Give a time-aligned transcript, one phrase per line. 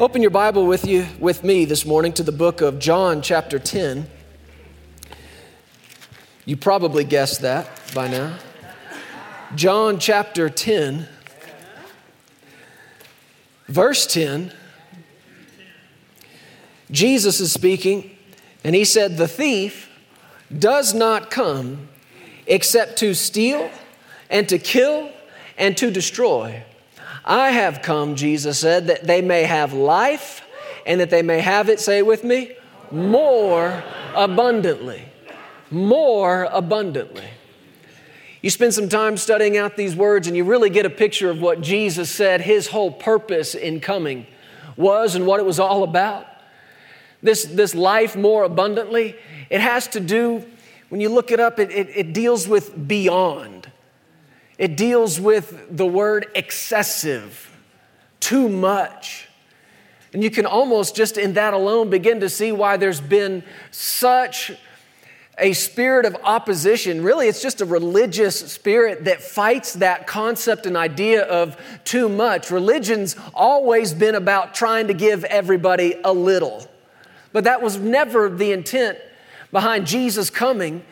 [0.00, 3.58] Open your Bible with you with me this morning to the book of John chapter
[3.58, 4.08] 10.
[6.46, 8.38] You probably guessed that by now.
[9.54, 11.06] John chapter 10
[13.68, 14.54] verse 10
[16.90, 18.16] Jesus is speaking
[18.64, 19.90] and he said the thief
[20.58, 21.90] does not come
[22.46, 23.70] except to steal
[24.30, 25.12] and to kill
[25.58, 26.64] and to destroy.
[27.30, 30.42] I have come, Jesus said, that they may have life
[30.84, 32.56] and that they may have it, say it with me,
[32.90, 33.84] more
[34.16, 35.04] abundantly.
[35.70, 37.28] More abundantly.
[38.42, 41.40] You spend some time studying out these words and you really get a picture of
[41.40, 44.26] what Jesus said his whole purpose in coming
[44.76, 46.26] was and what it was all about.
[47.22, 49.14] This, this life more abundantly,
[49.50, 50.44] it has to do,
[50.88, 53.59] when you look it up, it, it, it deals with beyond.
[54.60, 57.50] It deals with the word excessive,
[58.20, 59.26] too much.
[60.12, 64.52] And you can almost just in that alone begin to see why there's been such
[65.38, 67.02] a spirit of opposition.
[67.02, 72.50] Really, it's just a religious spirit that fights that concept and idea of too much.
[72.50, 76.68] Religion's always been about trying to give everybody a little,
[77.32, 78.98] but that was never the intent
[79.52, 80.84] behind Jesus coming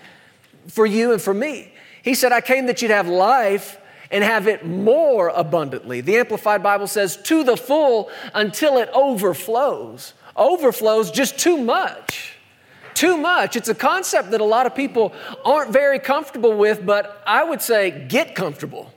[0.69, 1.75] for you and for me.
[2.09, 3.79] He said, I came that you'd have life
[4.11, 6.01] and have it more abundantly.
[6.01, 10.15] The Amplified Bible says, to the full until it overflows.
[10.35, 12.33] Overflows just too much.
[12.95, 13.57] Too much.
[13.57, 15.13] It's a concept that a lot of people
[15.45, 18.91] aren't very comfortable with, but I would say get comfortable.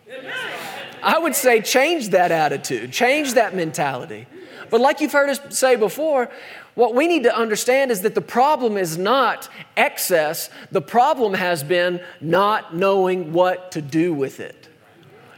[1.03, 4.25] I would say change that attitude, change that mentality.
[4.69, 6.29] But like you've heard us say before,
[6.75, 11.63] what we need to understand is that the problem is not excess, the problem has
[11.63, 14.69] been not knowing what to do with it,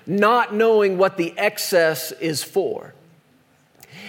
[0.06, 2.94] not knowing what the excess is for.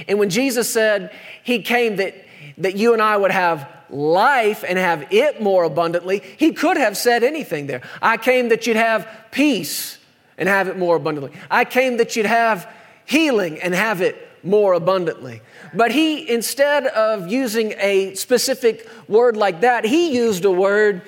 [0.09, 2.15] And when Jesus said he came that,
[2.59, 6.97] that you and I would have life and have it more abundantly, he could have
[6.97, 7.83] said anything there.
[8.03, 9.99] I came that you'd have peace
[10.37, 11.33] and have it more abundantly.
[11.51, 12.71] I came that you'd have
[13.07, 15.41] healing and have it more abundantly.
[15.73, 21.03] But he, instead of using a specific word like that, he used a word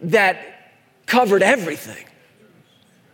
[0.00, 0.38] that
[1.06, 2.04] covered everything.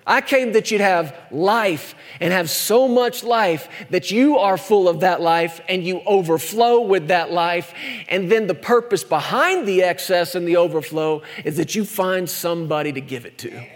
[0.06, 4.86] I came that you'd have life and have so much life that you are full
[4.86, 7.72] of that life and you overflow with that life.
[8.08, 12.92] And then the purpose behind the excess and the overflow is that you find somebody
[12.92, 13.66] to give it to.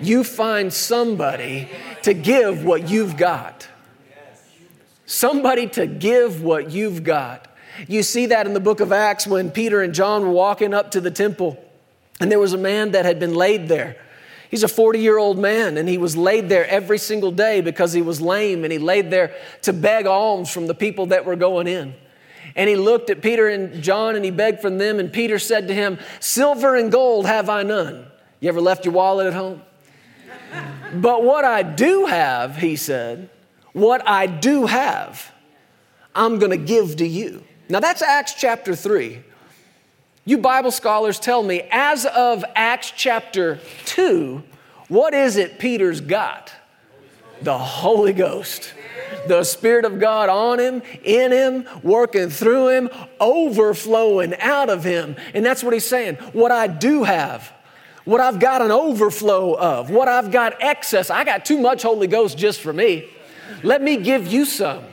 [0.00, 1.68] You find somebody
[2.02, 3.68] to give what you've got
[5.06, 7.48] somebody to give what you've got.
[7.88, 10.90] You see that in the book of Acts when Peter and John were walking up
[10.92, 11.62] to the temple,
[12.20, 13.96] and there was a man that had been laid there.
[14.50, 17.94] He's a 40 year old man, and he was laid there every single day because
[17.94, 21.36] he was lame, and he laid there to beg alms from the people that were
[21.36, 21.94] going in.
[22.54, 25.68] And he looked at Peter and John and he begged from them, and Peter said
[25.68, 28.06] to him, Silver and gold have I none.
[28.40, 29.62] You ever left your wallet at home?
[30.94, 33.30] but what I do have, he said,
[33.72, 35.32] what I do have,
[36.14, 37.42] I'm going to give to you.
[37.68, 39.22] Now that's Acts chapter 3.
[40.24, 44.42] You Bible scholars tell me, as of Acts chapter 2,
[44.88, 46.52] what is it Peter's got?
[47.40, 48.74] The Holy Ghost.
[49.26, 52.90] The Spirit of God on him, in him, working through him,
[53.20, 55.16] overflowing out of him.
[55.34, 56.16] And that's what he's saying.
[56.32, 57.52] What I do have,
[58.04, 62.06] what I've got an overflow of, what I've got excess, I got too much Holy
[62.06, 63.08] Ghost just for me.
[63.62, 64.84] Let me give you some.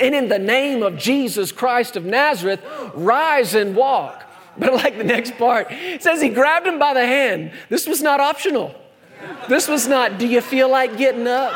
[0.00, 2.60] And in the name of Jesus Christ of Nazareth,
[2.94, 4.24] rise and walk.
[4.58, 5.68] But I like the next part.
[5.70, 7.52] It says he grabbed him by the hand.
[7.68, 8.74] This was not optional.
[9.48, 11.52] This was not, do you feel like getting up?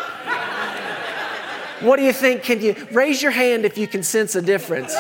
[1.81, 2.43] What do you think?
[2.43, 4.95] Can you raise your hand if you can sense a difference?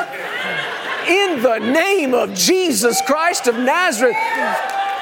[1.08, 4.16] In the name of Jesus Christ of Nazareth.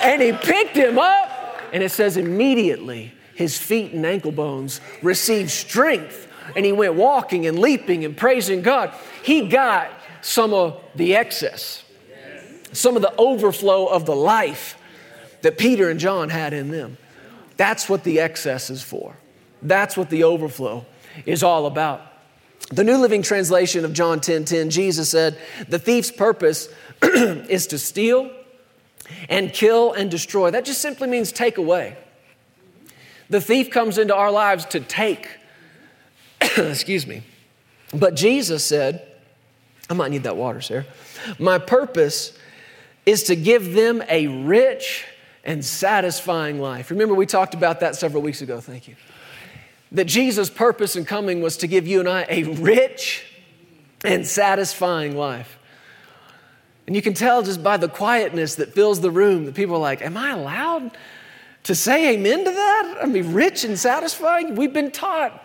[0.03, 5.51] And he picked him up, and it says immediately his feet and ankle bones received
[5.51, 6.27] strength
[6.57, 8.93] and he went walking and leaping and praising God.
[9.23, 11.85] He got some of the excess,
[12.73, 14.77] some of the overflow of the life
[15.43, 16.99] that Peter and John had in them.
[17.57, 19.17] That's what the excess is for.
[19.63, 20.85] That's what the overflow
[21.25, 22.03] is all about.
[22.73, 26.69] The New Living Translation of John 10 10, Jesus said, The thief's purpose
[27.05, 28.33] is to steal
[29.29, 30.51] and kill and destroy.
[30.51, 31.97] That just simply means take away.
[33.31, 35.29] The thief comes into our lives to take.
[36.57, 37.23] Excuse me.
[37.93, 39.07] But Jesus said,
[39.91, 40.87] I might need that water, Sarah.
[41.39, 42.37] My purpose
[43.07, 45.07] is to give them a rich
[45.45, 46.91] and satisfying life.
[46.91, 48.61] Remember, we talked about that several weeks ago.
[48.61, 48.97] Thank you.
[49.93, 53.25] That Jesus' purpose in coming was to give you and I a rich
[54.05, 55.59] and satisfying life.
[56.87, 59.81] And you can tell just by the quietness that fills the room that people are
[59.81, 60.97] like, Am I allowed
[61.65, 62.99] to say amen to that?
[63.03, 64.55] I mean, rich and satisfying?
[64.55, 65.45] We've been taught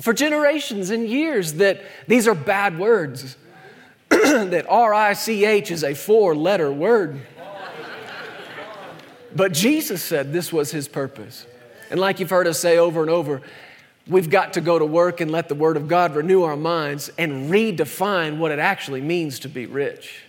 [0.00, 3.36] for generations and years that these are bad words,
[4.08, 7.20] that R I C H is a four letter word.
[9.34, 11.46] But Jesus said this was his purpose.
[11.90, 13.42] And like you've heard us say over and over,
[14.06, 17.10] we've got to go to work and let the Word of God renew our minds
[17.18, 20.22] and redefine what it actually means to be rich.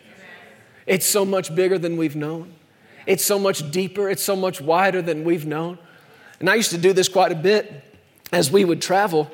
[0.86, 2.54] It's so much bigger than we've known,
[3.10, 5.80] it's so much deeper, it's so much wider than we've known.
[6.40, 7.84] And I used to do this quite a bit
[8.32, 9.30] as we would travel.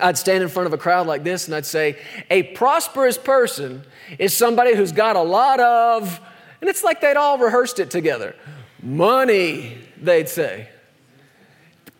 [0.00, 1.98] I'd stand in front of a crowd like this and I'd say,
[2.30, 3.82] A prosperous person
[4.18, 6.18] is somebody who's got a lot of,
[6.60, 8.34] and it's like they'd all rehearsed it together.
[8.82, 10.68] Money, they'd say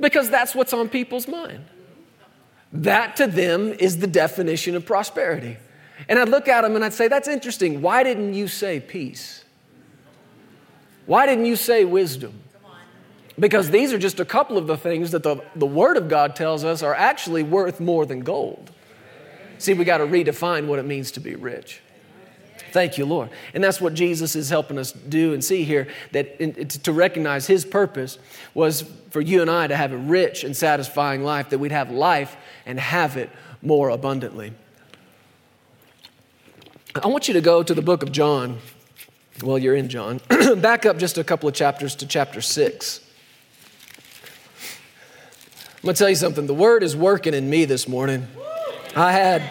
[0.01, 1.65] because that's what's on people's mind.
[2.73, 5.57] That to them is the definition of prosperity.
[6.09, 7.83] And I'd look at them and I'd say, That's interesting.
[7.83, 9.45] Why didn't you say peace?
[11.09, 12.39] Why didn't you say wisdom?
[13.39, 16.37] Because these are just a couple of the things that the, the Word of God
[16.37, 18.71] tells us are actually worth more than gold.
[19.57, 21.81] See, we got to redefine what it means to be rich.
[22.73, 23.31] Thank you, Lord.
[23.55, 27.47] And that's what Jesus is helping us do and see here that in, to recognize
[27.47, 28.19] his purpose
[28.53, 31.91] was for you and I to have a rich and satisfying life, that we'd have
[31.91, 33.31] life and have it
[33.63, 34.53] more abundantly.
[37.03, 38.59] I want you to go to the book of John.
[39.43, 40.21] Well, you're in John.
[40.57, 43.01] Back up just a couple of chapters to chapter 6.
[45.77, 46.49] I'm going to tell you something.
[46.49, 48.27] The word is working in me this morning.
[48.97, 49.43] I had,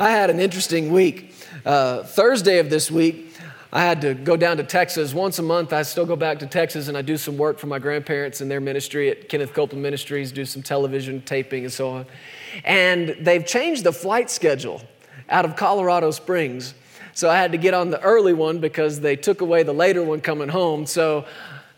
[0.00, 1.32] I had an interesting week.
[1.64, 3.36] Uh, Thursday of this week,
[3.72, 5.14] I had to go down to Texas.
[5.14, 7.68] Once a month, I still go back to Texas and I do some work for
[7.68, 11.90] my grandparents in their ministry at Kenneth Copeland Ministries, do some television taping and so
[11.90, 12.06] on.
[12.64, 14.82] And they've changed the flight schedule
[15.28, 16.74] out of Colorado Springs.
[17.16, 20.02] So I had to get on the early one because they took away the later
[20.02, 20.84] one coming home.
[20.84, 21.24] So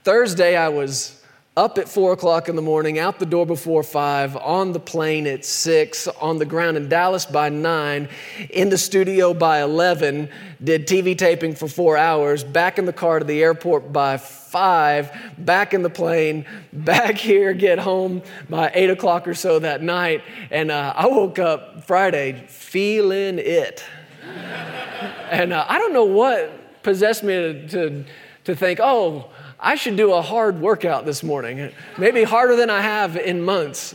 [0.02, 1.22] Thursday, I was
[1.56, 5.28] up at four o'clock in the morning, out the door before five, on the plane
[5.28, 8.08] at six, on the ground in Dallas by nine,
[8.50, 10.28] in the studio by 11,
[10.64, 15.12] did TV taping for four hours, back in the car to the airport by five,
[15.38, 20.24] back in the plane, back here, get home by eight o'clock or so that night.
[20.50, 23.84] And uh, I woke up Friday feeling it.
[25.30, 28.04] and uh, I don't know what possessed me to, to,
[28.44, 29.30] to think, oh,
[29.60, 33.94] I should do a hard workout this morning, maybe harder than I have in months.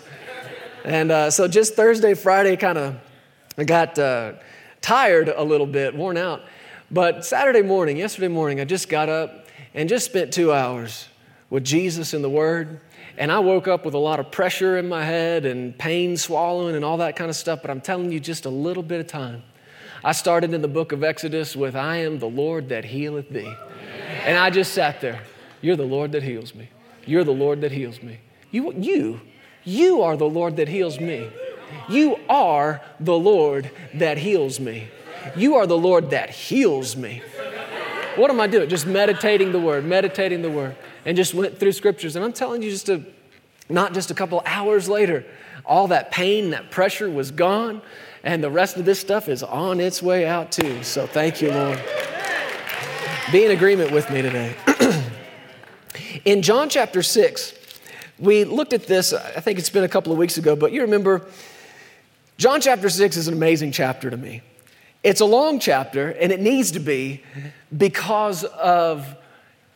[0.83, 2.95] And uh, so just Thursday, Friday, kind of
[3.65, 4.33] got uh,
[4.81, 6.41] tired a little bit, worn out.
[6.91, 11.07] But Saturday morning, yesterday morning, I just got up and just spent two hours
[11.49, 12.81] with Jesus in the Word.
[13.17, 16.75] And I woke up with a lot of pressure in my head and pain swallowing
[16.75, 17.61] and all that kind of stuff.
[17.61, 19.43] But I'm telling you, just a little bit of time.
[20.03, 23.53] I started in the book of Exodus with, I am the Lord that healeth thee.
[24.25, 25.21] And I just sat there.
[25.61, 26.69] You're the Lord that heals me.
[27.05, 28.19] You're the Lord that heals me.
[28.51, 29.21] You, you,
[29.63, 31.29] you are the Lord that heals me.
[31.89, 34.87] You are the Lord that heals me.
[35.35, 37.21] You are the Lord that heals me.
[38.15, 38.69] What am I doing?
[38.69, 42.15] Just meditating the word, meditating the word, and just went through scriptures.
[42.15, 43.03] And I'm telling you, just a,
[43.69, 45.25] not just a couple hours later,
[45.65, 47.81] all that pain, that pressure was gone,
[48.23, 50.81] and the rest of this stuff is on its way out too.
[50.83, 51.81] So thank you, Lord.
[53.31, 54.55] Be in agreement with me today.
[56.25, 57.53] In John chapter 6,
[58.19, 60.81] we looked at this, I think it's been a couple of weeks ago, but you
[60.81, 61.25] remember,
[62.37, 64.41] John chapter 6 is an amazing chapter to me.
[65.03, 67.23] It's a long chapter, and it needs to be
[67.75, 69.15] because of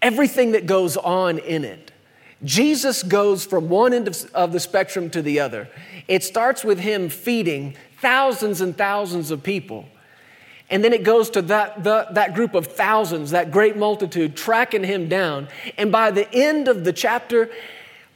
[0.01, 1.92] everything that goes on in it.
[2.44, 5.68] Jesus goes from one end of, the spectrum to the other.
[6.08, 9.86] It starts with him feeding thousands and thousands of people.
[10.70, 14.84] And then it goes to that, the, that group of thousands, that great multitude, tracking
[14.84, 15.48] him down.
[15.77, 17.50] And by the end of the chapter,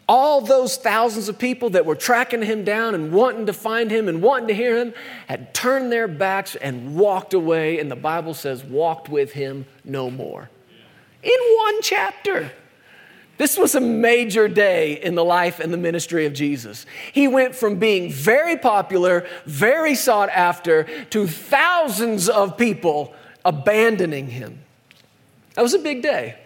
[0.10, 4.10] all those thousands of people that were tracking him down and wanting to find him
[4.10, 4.94] and wanting to hear him
[5.28, 7.80] had turned their backs and walked away.
[7.80, 10.50] And the Bible says, walked with him no more.
[11.24, 12.52] In one chapter.
[13.42, 16.86] This was a major day in the life and the ministry of Jesus.
[17.12, 24.60] He went from being very popular, very sought after, to thousands of people abandoning him.
[25.56, 26.38] That was a big day.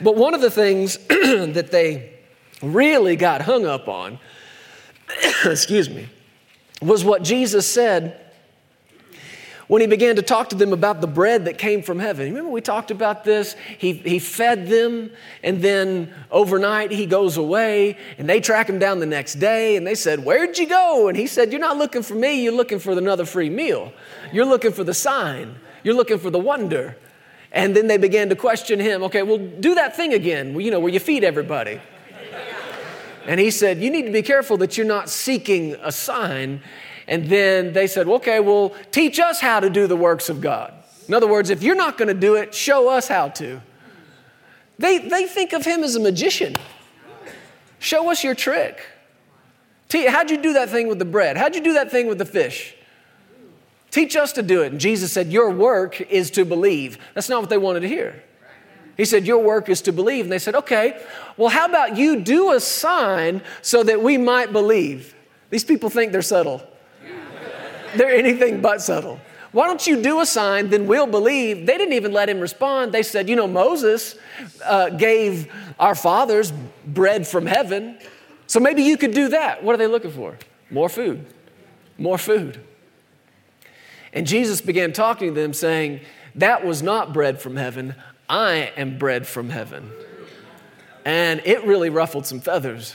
[0.00, 2.14] But one of the things that they
[2.60, 4.18] really got hung up on,
[5.44, 6.08] excuse me,
[6.82, 8.27] was what Jesus said
[9.68, 12.26] when he began to talk to them about the bread that came from heaven.
[12.26, 13.54] Remember, we talked about this?
[13.76, 15.10] He, he fed them,
[15.42, 19.86] and then overnight he goes away, and they track him down the next day, and
[19.86, 21.08] they said, Where'd you go?
[21.08, 23.92] And he said, You're not looking for me, you're looking for another free meal.
[24.32, 26.96] You're looking for the sign, you're looking for the wonder.
[27.52, 30.80] And then they began to question him, Okay, well, do that thing again, you know,
[30.80, 31.80] where you feed everybody.
[33.26, 36.62] And he said, You need to be careful that you're not seeking a sign
[37.08, 40.74] and then they said, okay, well, teach us how to do the works of God.
[41.08, 43.62] In other words, if you're not going to do it, show us how to.
[44.78, 46.54] They, they think of him as a magician.
[47.78, 48.84] Show us your trick.
[49.90, 51.38] How'd you do that thing with the bread?
[51.38, 52.74] How'd you do that thing with the fish?
[53.90, 54.72] Teach us to do it.
[54.72, 56.98] And Jesus said, Your work is to believe.
[57.14, 58.22] That's not what they wanted to hear.
[58.98, 60.26] He said, Your work is to believe.
[60.26, 61.02] And they said, Okay,
[61.38, 65.14] well, how about you do a sign so that we might believe?
[65.48, 66.62] These people think they're subtle.
[67.96, 69.20] They're anything but subtle.
[69.52, 71.66] Why don't you do a sign, then we'll believe?
[71.66, 72.92] They didn't even let him respond.
[72.92, 74.16] They said, You know, Moses
[74.64, 76.52] uh, gave our fathers
[76.86, 77.98] bread from heaven,
[78.46, 79.62] so maybe you could do that.
[79.62, 80.38] What are they looking for?
[80.70, 81.24] More food.
[81.96, 82.60] More food.
[84.12, 86.00] And Jesus began talking to them, saying,
[86.34, 87.94] That was not bread from heaven.
[88.28, 89.90] I am bread from heaven.
[91.04, 92.94] And it really ruffled some feathers.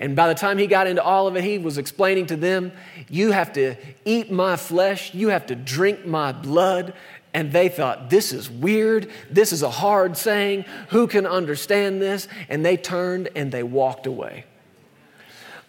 [0.00, 2.72] And by the time he got into all of it, he was explaining to them,
[3.08, 6.94] You have to eat my flesh, you have to drink my blood.
[7.34, 9.10] And they thought, This is weird.
[9.30, 10.64] This is a hard saying.
[10.90, 12.28] Who can understand this?
[12.48, 14.44] And they turned and they walked away.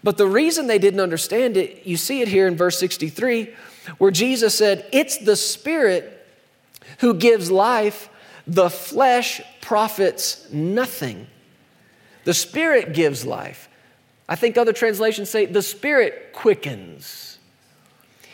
[0.03, 3.53] But the reason they didn't understand it, you see it here in verse 63,
[3.97, 6.15] where Jesus said, It's the Spirit
[6.99, 8.09] who gives life,
[8.47, 11.27] the flesh profits nothing.
[12.23, 13.68] The Spirit gives life.
[14.29, 17.39] I think other translations say the Spirit quickens.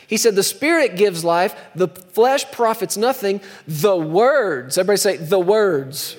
[0.06, 3.40] He said, The Spirit gives life, the flesh profits nothing.
[3.66, 6.16] The words, everybody say, the words.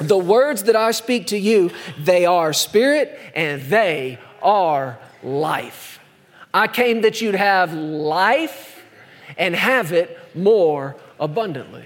[0.00, 1.70] The words that I speak to you,
[2.00, 6.00] they are spirit and they are life.
[6.52, 8.82] I came that you'd have life
[9.38, 11.84] and have it more abundantly.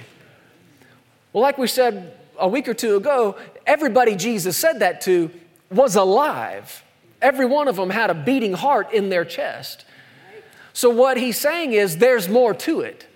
[1.33, 5.31] Well, like we said a week or two ago, everybody Jesus said that to
[5.71, 6.83] was alive.
[7.21, 9.85] Every one of them had a beating heart in their chest.
[10.73, 13.07] So, what he's saying is there's more to it.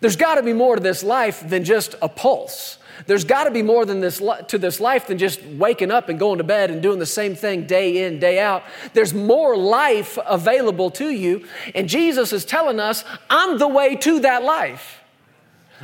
[0.00, 2.78] There's got to be more to this life than just a pulse.
[3.06, 6.18] There's got to be more than this to this life than just waking up and
[6.18, 8.62] going to bed and doing the same thing day in, day out.
[8.92, 11.46] There's more life available to you.
[11.74, 15.02] And Jesus is telling us, I'm the way to that life.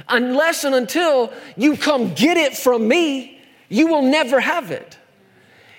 [0.09, 4.96] Unless and until you come get it from me, you will never have it.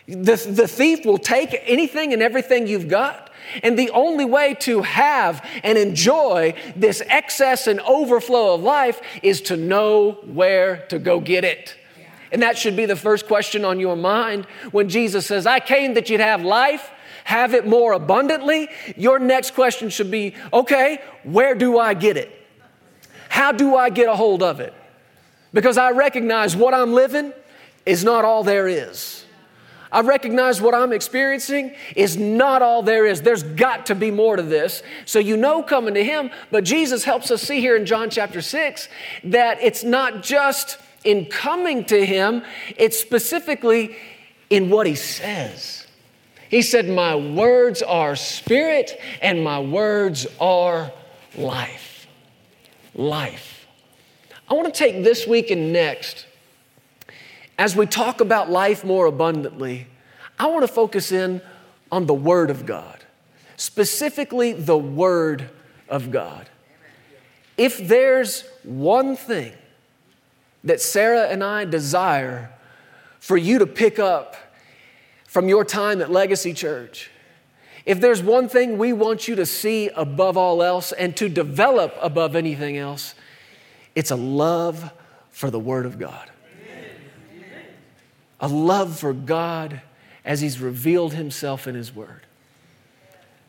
[0.08, 3.30] The, the thief will take anything and everything you've got.
[3.64, 9.42] And the only way to have and enjoy this excess and overflow of life is
[9.42, 11.76] to know where to go get it.
[12.32, 15.94] And that should be the first question on your mind when Jesus says, I came
[15.94, 16.90] that you'd have life,
[17.24, 18.70] have it more abundantly.
[18.96, 22.34] Your next question should be, okay, where do I get it?
[23.30, 24.74] How do I get a hold of it?
[25.54, 27.34] Because I recognize what I'm living
[27.86, 29.26] is not all there is.
[29.92, 33.22] I recognize what I'm experiencing is not all there is.
[33.22, 34.84] There's got to be more to this.
[35.06, 38.42] So you know coming to Him, but Jesus helps us see here in John chapter
[38.42, 38.90] 6
[39.26, 42.44] that it's not just in coming to Him,
[42.76, 43.96] it's specifically
[44.50, 45.88] in what He says.
[46.50, 50.92] He said, My words are spirit and my words are
[51.38, 52.08] life.
[52.94, 53.68] Life.
[54.50, 56.27] I want to take this week and next
[57.58, 59.88] as we talk about life more abundantly,
[60.38, 61.42] I want to focus in
[61.92, 63.04] on the Word of God,
[63.56, 65.50] specifically the Word
[65.90, 66.50] of God.
[67.58, 69.54] If there's one thing
[70.64, 72.52] that Sarah and I desire
[73.20, 74.36] for you to pick up
[75.26, 77.10] from your time at Legacy Church,
[77.86, 81.98] if there's one thing we want you to see above all else and to develop
[82.02, 83.16] above anything else,
[83.96, 84.92] it's a love
[85.32, 86.30] for the Word of God
[88.40, 89.82] a love for God
[90.24, 92.22] as He's revealed Himself in His Word.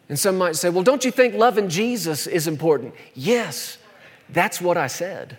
[0.08, 2.94] And some might say, well, don't you think loving Jesus is important?
[3.14, 3.76] Yes,
[4.30, 5.36] that's what I said.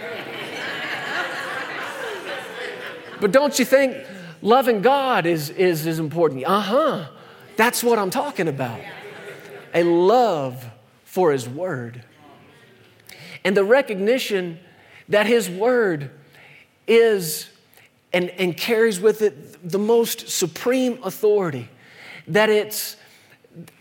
[3.20, 3.96] but don't you think
[4.40, 6.44] loving God is, is, is important?
[6.44, 7.08] Uh huh.
[7.56, 8.80] That's what I'm talking about.
[9.74, 10.64] A love
[11.04, 12.02] for His Word.
[13.44, 14.58] And the recognition
[15.08, 16.10] that His Word
[16.86, 17.50] is
[18.12, 21.68] and, and carries with it the most supreme authority.
[22.28, 22.96] That it's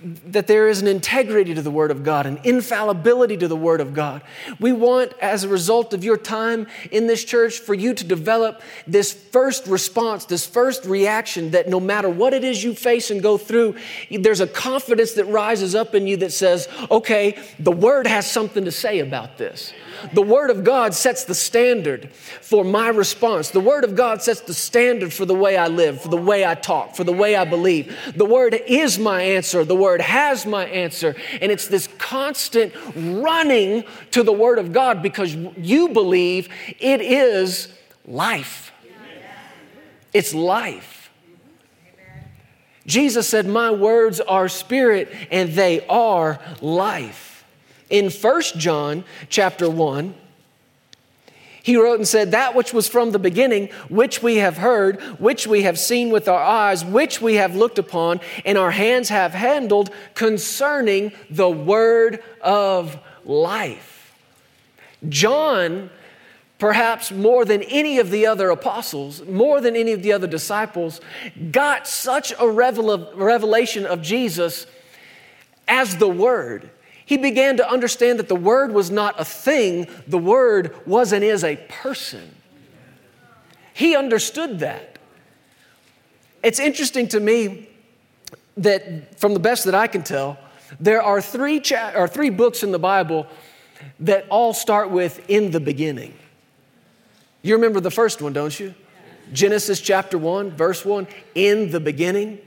[0.01, 3.81] that there is an integrity to the Word of God, an infallibility to the Word
[3.81, 4.21] of God.
[4.57, 8.61] We want, as a result of your time in this church, for you to develop
[8.87, 13.21] this first response, this first reaction that no matter what it is you face and
[13.21, 13.75] go through,
[14.09, 18.63] there's a confidence that rises up in you that says, okay, the Word has something
[18.63, 19.73] to say about this.
[20.13, 23.49] The Word of God sets the standard for my response.
[23.49, 26.45] The Word of God sets the standard for the way I live, for the way
[26.45, 27.97] I talk, for the way I believe.
[28.15, 29.63] The Word is my answer.
[29.63, 31.15] The Word has my answer.
[31.41, 36.49] And it's this constant running to the Word of God because you believe
[36.79, 37.73] it is
[38.05, 38.71] life.
[40.13, 40.95] It's life.
[42.85, 47.34] Jesus said, My words are spirit and they are life.
[47.89, 50.15] In 1 John chapter 1,
[51.65, 55.47] he wrote and said, That which was from the beginning, which we have heard, which
[55.47, 59.33] we have seen with our eyes, which we have looked upon, and our hands have
[59.33, 64.13] handled concerning the word of life.
[65.09, 65.89] John,
[66.59, 71.01] perhaps more than any of the other apostles, more than any of the other disciples,
[71.51, 74.67] got such a revelation of Jesus
[75.67, 76.69] as the Word
[77.05, 81.23] he began to understand that the Word was not a thing, the Word was and
[81.23, 82.35] is a person.
[83.73, 84.97] He understood that.
[86.41, 87.69] It's interesting to me
[88.57, 90.37] that, from the best that I can tell,
[90.79, 93.27] there are three, cha- or three books in the Bible
[93.99, 96.13] that all start with in the beginning.
[97.41, 98.73] You remember the first one, don't you?
[99.33, 102.39] Genesis chapter 1, verse 1 In the beginning,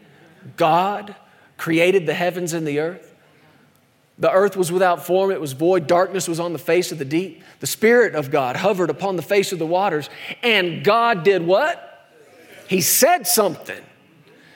[0.56, 1.14] God
[1.56, 3.07] created the heavens and the earth.
[4.18, 7.04] The earth was without form, it was void, darkness was on the face of the
[7.04, 7.42] deep.
[7.60, 10.10] The Spirit of God hovered upon the face of the waters,
[10.42, 11.84] and God did what?
[12.66, 13.80] He said something.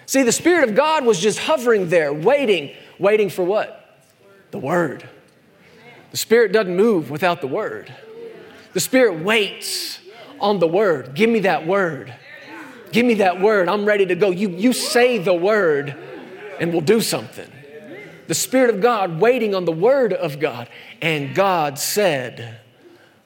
[0.07, 3.79] See, the Spirit of God was just hovering there, waiting, waiting for what?
[4.51, 5.09] The Word.
[6.11, 7.95] The Spirit doesn't move without the Word.
[8.73, 10.01] The Spirit waits
[10.41, 11.15] on the Word.
[11.15, 12.13] Give me that Word.
[12.91, 13.69] Give me that Word.
[13.69, 14.31] I'm ready to go.
[14.31, 15.97] You, you say the Word,
[16.59, 17.51] and we'll do something
[18.27, 20.69] the Spirit of God waiting on the Word of God.
[21.01, 22.61] And God said,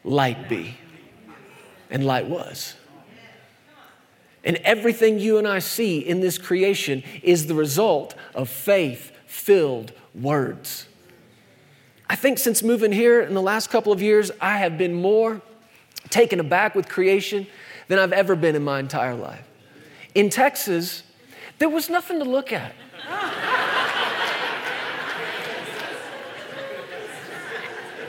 [0.04, 0.76] Light be.
[1.90, 2.74] And light was.
[4.44, 9.92] And everything you and I see in this creation is the result of faith filled
[10.14, 10.86] words.
[12.08, 15.42] I think since moving here in the last couple of years, I have been more
[16.10, 17.48] taken aback with creation
[17.88, 19.44] than I've ever been in my entire life.
[20.14, 21.02] In Texas,
[21.58, 22.72] there was nothing to look at.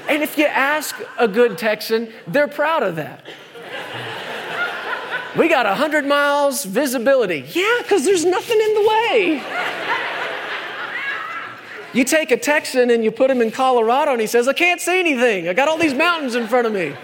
[0.07, 3.25] And if you ask a good Texan, they're proud of that.
[5.37, 7.45] We got 100 miles visibility.
[7.51, 9.43] Yeah, because there's nothing in the way.
[11.93, 14.81] You take a Texan and you put him in Colorado and he says, I can't
[14.81, 15.47] see anything.
[15.47, 16.95] I got all these mountains in front of me.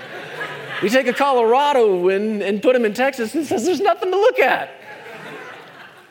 [0.81, 4.17] You take a Colorado and, and put him in Texas and says, There's nothing to
[4.17, 4.69] look at.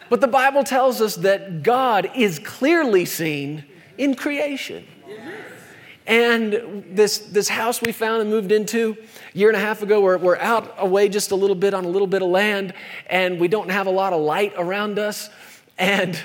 [0.08, 3.64] But the Bible tells us that God is clearly seen
[3.98, 4.86] in creation.
[6.06, 8.96] And this, this house we found and moved into
[9.34, 11.84] a year and a half ago, we're, we're out away just a little bit on
[11.84, 12.74] a little bit of land,
[13.06, 15.30] and we don't have a lot of light around us.
[15.78, 16.18] And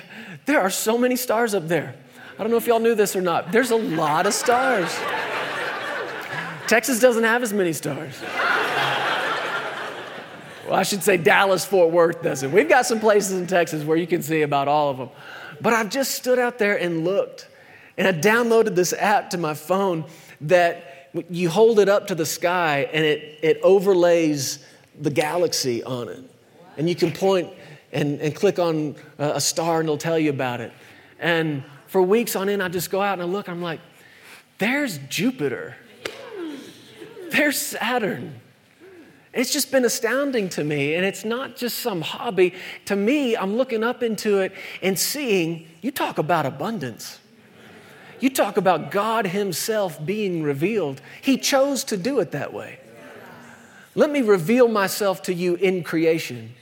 [0.46, 1.96] there are so many stars up there.
[2.38, 3.52] I don't know if y'all knew this or not.
[3.52, 4.96] There's a lot of stars.
[6.68, 8.20] Texas doesn't have as many stars.
[10.68, 12.52] Well, I should say Dallas Fort Worth doesn't.
[12.52, 15.10] We've got some places in Texas where you can see about all of them.
[15.62, 17.48] But I've just stood out there and looked
[17.98, 20.06] and I downloaded this app to my phone
[20.42, 24.64] that you hold it up to the sky and it, it overlays
[25.00, 26.24] the galaxy on it.
[26.78, 27.52] And you can point
[27.92, 30.72] and, and click on a star and it'll tell you about it.
[31.20, 33.80] And for weeks on end, I just go out and I look, I'm like,
[34.60, 35.76] there's Jupiter,
[37.32, 38.42] there's Saturn.
[39.34, 40.96] It's just been astounding to me.
[40.96, 42.56] And it's not just some hobby.
[42.86, 47.20] To me, I'm looking up into it and seeing, you talk about abundance.
[48.20, 51.02] You talk about God Himself being revealed.
[51.22, 52.80] He chose to do it that way.
[53.96, 56.54] Let me reveal myself to you in creation.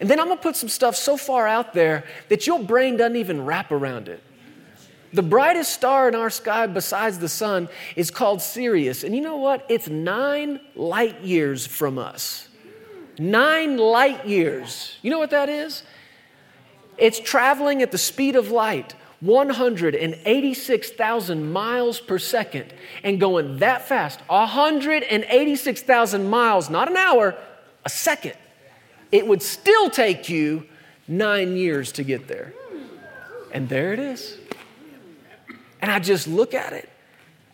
[0.00, 3.16] And then I'm gonna put some stuff so far out there that your brain doesn't
[3.16, 4.22] even wrap around it.
[5.12, 9.04] The brightest star in our sky besides the sun is called Sirius.
[9.04, 9.64] And you know what?
[9.68, 12.48] It's nine light years from us.
[13.18, 14.96] Nine light years.
[15.02, 15.82] You know what that is?
[16.98, 18.94] It's traveling at the speed of light.
[19.20, 27.34] 186,000 miles per second and going that fast, 186,000 miles, not an hour,
[27.84, 28.34] a second,
[29.10, 30.64] it would still take you
[31.08, 32.52] nine years to get there.
[33.52, 34.38] And there it is.
[35.80, 36.88] And I just look at it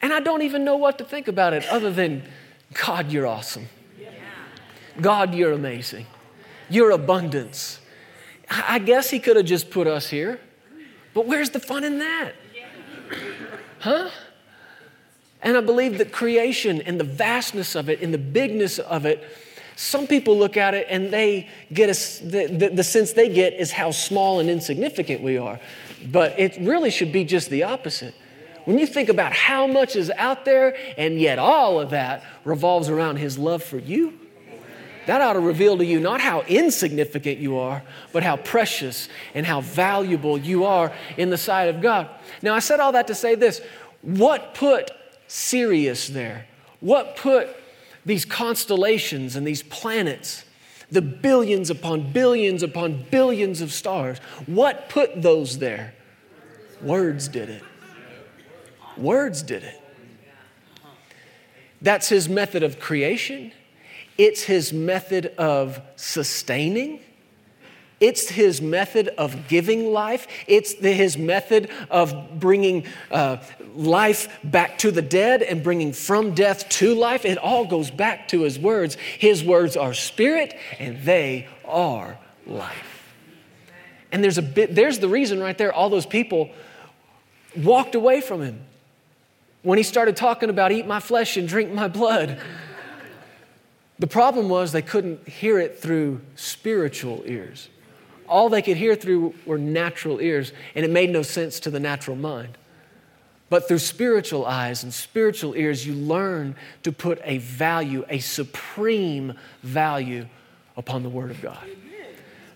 [0.02, 2.24] and I don't even know what to think about it other than,
[2.74, 3.68] God, you're awesome.
[5.00, 6.04] God, you're amazing.
[6.68, 7.78] Your abundance.
[8.50, 10.40] I guess He could have just put us here,
[11.14, 12.32] but where's the fun in that?
[13.78, 14.10] Huh?
[15.42, 19.22] And I believe that creation and the vastness of it and the bigness of it,
[19.76, 23.52] some people look at it and they get a, the, the, the sense they get
[23.52, 25.60] is how small and insignificant we are.
[26.10, 28.14] But it really should be just the opposite.
[28.64, 32.88] When you think about how much is out there, and yet all of that revolves
[32.88, 34.18] around His love for you,
[35.06, 39.44] that ought to reveal to you not how insignificant you are, but how precious and
[39.44, 42.08] how valuable you are in the sight of God.
[42.42, 43.60] Now, I said all that to say this
[44.02, 44.90] what put
[45.26, 46.46] Sirius there?
[46.80, 47.48] What put
[48.04, 50.44] these constellations and these planets,
[50.90, 55.94] the billions upon billions upon billions of stars, what put those there?
[56.82, 57.62] Words did it.
[58.96, 59.80] Words did it.
[61.80, 63.52] That's his method of creation.
[64.16, 67.00] It's his method of sustaining.
[68.00, 70.26] It's his method of giving life.
[70.46, 73.38] It's the, his method of bringing uh,
[73.74, 77.24] life back to the dead and bringing from death to life.
[77.24, 78.96] It all goes back to his words.
[79.18, 83.12] His words are spirit and they are life.
[84.12, 86.50] And there's a bit, there's the reason right there all those people
[87.56, 88.60] walked away from him.
[89.62, 92.38] When he started talking about eat my flesh and drink my blood,
[93.98, 97.68] the problem was they couldn't hear it through spiritual ears.
[98.26, 101.80] All they could hear through were natural ears, and it made no sense to the
[101.80, 102.58] natural mind.
[103.50, 109.34] But through spiritual eyes and spiritual ears, you learn to put a value, a supreme
[109.62, 110.26] value
[110.76, 111.64] upon the Word of God.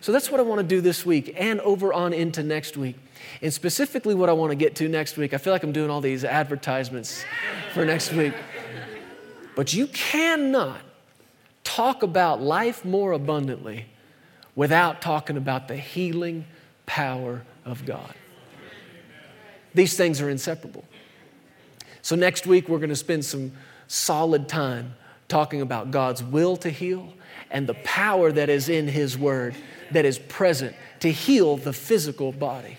[0.00, 2.96] So that's what I want to do this week and over on into next week.
[3.42, 5.90] And specifically, what I want to get to next week, I feel like I'm doing
[5.90, 7.24] all these advertisements
[7.74, 8.32] for next week.
[9.54, 10.80] But you cannot
[11.78, 13.86] talk about life more abundantly
[14.56, 16.44] without talking about the healing
[16.86, 18.12] power of God.
[19.74, 20.84] These things are inseparable.
[22.02, 23.52] So, next week, we're going to spend some
[23.86, 24.96] solid time
[25.28, 27.12] talking about God's will to heal
[27.48, 29.54] and the power that is in His Word
[29.92, 32.76] that is present to heal the physical body.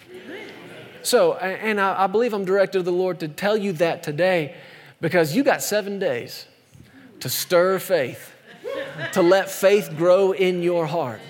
[1.04, 4.58] So, and I, believe I'm directed to the Lord to tell you that today
[5.00, 6.48] because you got seven days
[7.22, 8.34] to stir faith
[9.14, 11.22] to let faith grow in your heart.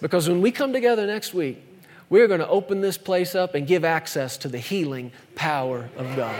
[0.00, 1.62] Because when we come together next week,
[2.10, 6.14] we're going to open this place up and give access to the healing power of
[6.16, 6.34] God.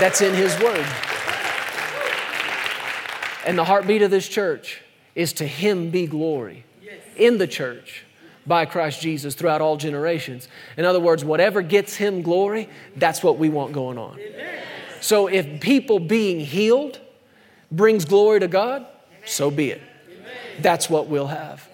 [0.00, 0.86] That's in His Word.
[3.46, 4.82] And the heartbeat of this church
[5.14, 6.64] is to Him be glory
[7.16, 8.04] in the church
[8.46, 10.48] by Christ Jesus throughout all generations.
[10.76, 14.18] In other words, whatever gets Him glory, that's what we want going on.
[15.00, 17.00] So if people being healed,
[17.70, 18.86] brings glory to God,
[19.24, 19.82] so be it.
[20.60, 21.68] That's what we'll have.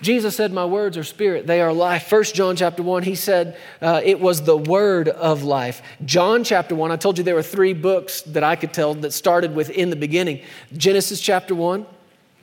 [0.00, 2.06] Jesus said, My words are spirit, they are life.
[2.06, 5.82] First John chapter 1, he said uh, it was the word of life.
[6.04, 9.12] John chapter 1, I told you there were three books that I could tell that
[9.12, 10.42] started with in the beginning.
[10.76, 11.84] Genesis chapter 1,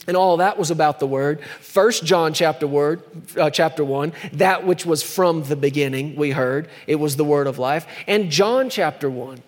[0.08, 1.42] and all that was about the word.
[1.62, 3.04] First John chapter word,
[3.38, 7.48] uh, chapter 1, that which was from the beginning, we heard, it was the word
[7.48, 7.88] of life.
[8.06, 9.42] And John chapter 1,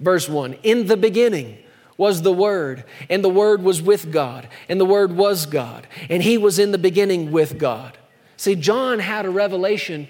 [0.00, 1.58] verse 1, in the beginning
[1.96, 6.22] was the Word, and the Word was with God, and the Word was God, and
[6.22, 7.96] He was in the beginning with God.
[8.36, 10.08] See, John had a revelation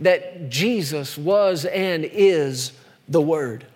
[0.00, 2.72] that Jesus was and is
[3.08, 3.66] the Word.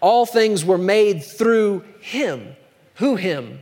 [0.00, 2.56] All things were made through Him.
[2.96, 3.60] Who Him?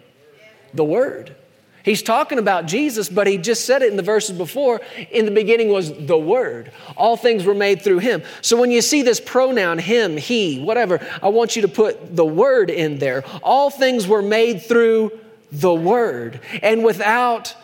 [0.75, 1.37] The Word.
[1.83, 4.81] He's talking about Jesus, but he just said it in the verses before.
[5.11, 6.73] In the beginning was the Word.
[6.97, 8.23] All things were made through him.
[8.43, 12.25] So when you see this pronoun, him, he, whatever, I want you to put the
[12.25, 13.25] Word in there.
[13.43, 15.19] All things were made through
[15.53, 16.41] the Word.
[16.63, 17.55] And without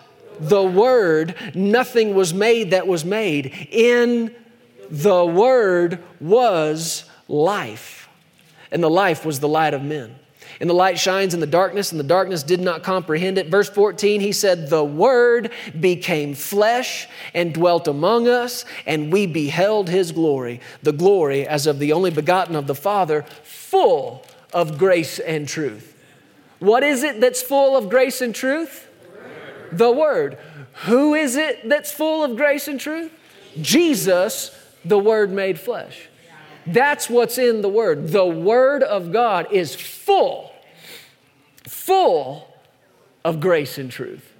[0.40, 3.68] the Word, nothing was made that was made.
[3.70, 4.34] In
[4.90, 8.08] the Word was life,
[8.70, 10.14] and the life was the light of men.
[10.60, 13.48] And the light shines in the darkness, and the darkness did not comprehend it.
[13.48, 19.88] Verse 14, he said, The Word became flesh and dwelt among us, and we beheld
[19.88, 25.18] his glory, the glory as of the only begotten of the Father, full of grace
[25.18, 25.94] and truth.
[26.58, 28.88] What is it that's full of grace and truth?
[29.72, 30.38] The Word.
[30.84, 33.12] Who is it that's full of grace and truth?
[33.60, 36.08] Jesus, the Word made flesh.
[36.66, 38.08] That's what's in the Word.
[38.08, 40.52] The Word of God is full,
[41.64, 42.48] full
[43.24, 44.32] of grace and truth.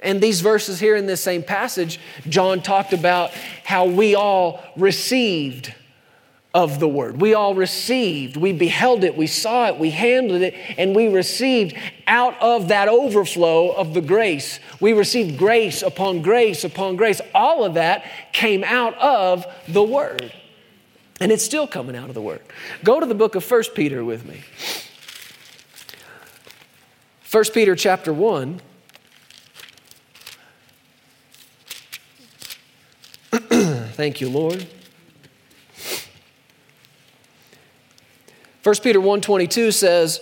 [0.00, 3.30] And these verses here in this same passage, John talked about
[3.64, 5.74] how we all received
[6.52, 7.20] of the word.
[7.20, 11.76] We all received, we beheld it, we saw it, we handled it, and we received
[12.06, 14.60] out of that overflow of the grace.
[14.78, 17.20] We received grace upon grace upon grace.
[17.34, 20.32] All of that came out of the word.
[21.20, 22.42] And it's still coming out of the word.
[22.82, 24.40] Go to the book of 1 Peter with me.
[27.30, 28.60] 1 Peter chapter 1.
[33.94, 34.66] Thank you, Lord.
[38.64, 40.20] 1 Peter 1:22 says,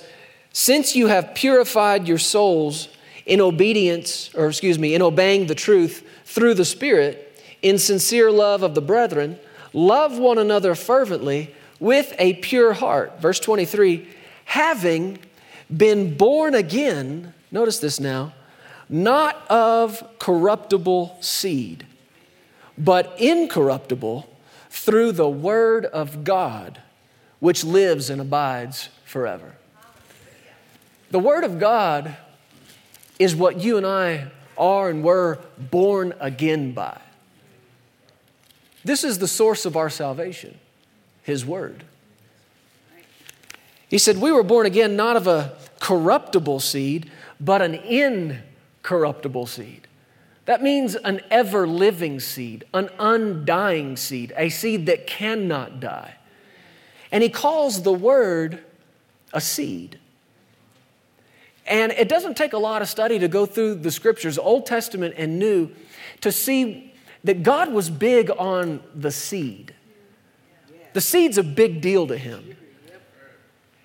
[0.52, 2.88] "Since you have purified your souls
[3.24, 8.64] in obedience or excuse me, in obeying the truth through the Spirit, in sincere love
[8.64, 9.38] of the brethren,
[9.72, 14.06] love one another fervently with a pure heart." Verse 23,
[14.46, 15.18] "Having
[15.74, 18.32] been born again, notice this now,
[18.88, 21.86] not of corruptible seed,
[22.76, 24.28] but incorruptible
[24.70, 26.78] through the word of God."
[27.42, 29.54] which lives and abides forever.
[31.10, 32.16] The Word of God
[33.18, 37.00] is what you and I are and were born again by.
[38.84, 40.58] This is the source of our salvation,
[41.22, 41.84] His Word.
[43.88, 49.86] He said, We were born again not of a corruptible seed, but an incorruptible seed.
[50.44, 56.14] That means an ever living seed, an undying seed, a seed that cannot die.
[57.12, 58.64] And he calls the word
[59.32, 59.98] a seed.
[61.66, 65.14] And it doesn't take a lot of study to go through the scriptures, Old Testament
[65.16, 65.70] and New,
[66.22, 66.91] to see
[67.24, 69.74] that God was big on the seed.
[70.92, 72.56] The seed's a big deal to him.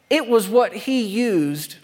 [0.10, 1.78] It was what he used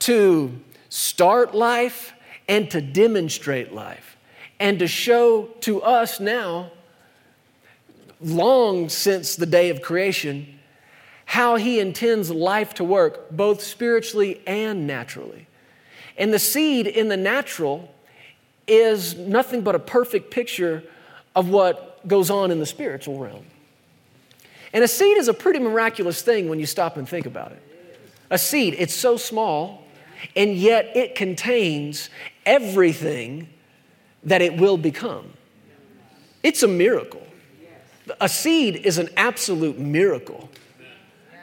[0.00, 2.12] to start life
[2.48, 4.16] and to demonstrate life
[4.58, 6.70] and to show to us now
[8.20, 10.58] long since the day of creation
[11.24, 15.46] how he intends life to work, both spiritually and naturally.
[16.16, 17.94] And the seed in the natural
[18.68, 20.84] is nothing but a perfect picture
[21.34, 23.44] of what goes on in the spiritual realm.
[24.72, 27.62] And a seed is a pretty miraculous thing when you stop and think about it.
[28.30, 29.84] A seed, it's so small,
[30.36, 32.10] and yet it contains
[32.44, 33.48] everything
[34.24, 35.32] that it will become.
[36.42, 37.26] It's a miracle.
[38.20, 40.48] A seed is an absolute miracle.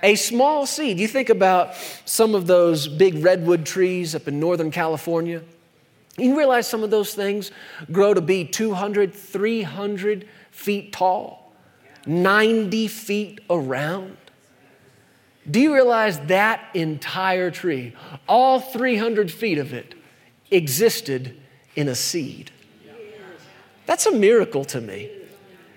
[0.04, 1.00] A small seed.
[1.00, 1.74] You think about
[2.06, 5.42] some of those big redwood trees up in Northern California.
[6.18, 7.52] You realize some of those things
[7.92, 11.52] grow to be 200, 300 feet tall,
[12.06, 14.18] 90 feet around.
[15.50, 17.94] Do you realize that entire tree,
[18.28, 19.94] all 300 feet of it,
[20.50, 21.38] existed
[21.76, 22.52] in a seed?
[23.86, 25.12] That's a miracle to me.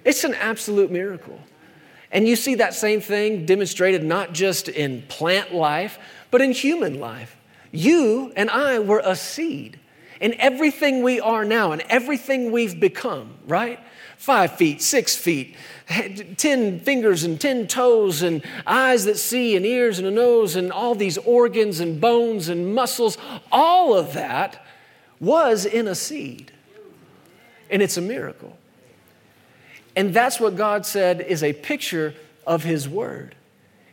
[0.04, 1.38] It's an absolute miracle.
[2.10, 5.98] And you see that same thing demonstrated not just in plant life,
[6.30, 7.36] but in human life.
[7.70, 9.78] You and I were a seed
[10.20, 13.80] in everything we are now and everything we've become, right?
[14.16, 15.54] Five feet, six feet,
[15.86, 20.72] 10 fingers and 10 toes, and eyes that see, and ears and a nose, and
[20.72, 23.16] all these organs and bones and muscles.
[23.52, 24.64] All of that
[25.20, 26.52] was in a seed.
[27.70, 28.58] And it's a miracle.
[29.94, 32.14] And that's what God said is a picture
[32.46, 33.34] of His Word.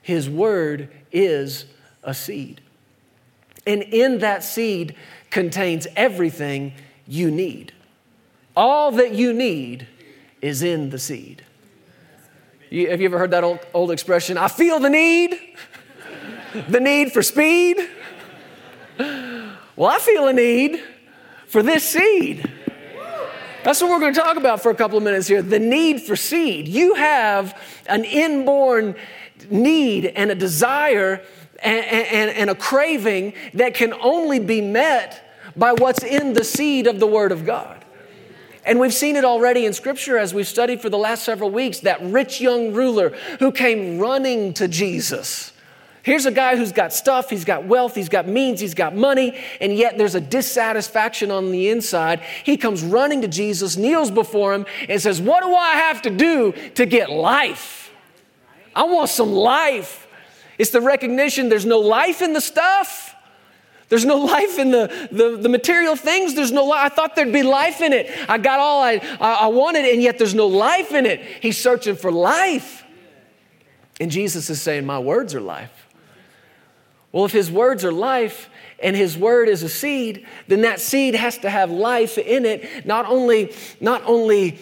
[0.01, 1.65] His Word is
[2.03, 2.61] a seed.
[3.67, 4.95] And in that seed
[5.29, 6.73] contains everything
[7.07, 7.73] you need.
[8.55, 9.87] All that you need
[10.41, 11.43] is in the seed.
[12.69, 14.37] You, have you ever heard that old, old expression?
[14.37, 15.37] I feel the need,
[16.69, 17.77] the need for speed.
[18.97, 20.81] Well, I feel a need
[21.47, 22.49] for this seed.
[23.63, 26.01] That's what we're going to talk about for a couple of minutes here the need
[26.01, 26.67] for seed.
[26.67, 28.95] You have an inborn
[29.49, 31.23] need and a desire
[31.65, 35.21] and, and, and, a craving that can only be met
[35.55, 37.83] by what's in the seed of the Word of God.
[38.65, 41.79] And we've seen it already in Scripture as we've studied for the last several weeks
[41.81, 45.51] that rich young ruler who came running to Jesus
[46.05, 49.35] Here's a guy who's got stuff, he's got wealth, he's got means, he's got money,
[49.59, 52.21] and yet there's a dissatisfaction on the inside.
[52.43, 56.11] He comes running to Jesus, kneels before him, and says, What do I have to
[56.11, 57.91] do to get life?
[58.75, 60.04] I want some life.
[60.57, 63.15] It's the recognition there's no life in the stuff.
[63.89, 66.33] There's no life in the, the, the, material things.
[66.33, 66.91] There's no life.
[66.91, 68.11] I thought there'd be life in it.
[68.29, 71.21] I got all I, I wanted, and yet there's no life in it.
[71.41, 72.83] He's searching for life.
[73.99, 75.87] And Jesus is saying, My words are life.
[77.11, 81.15] Well, if His words are life, and his word is a seed, then that seed
[81.15, 82.85] has to have life in it.
[82.85, 84.59] Not only, not only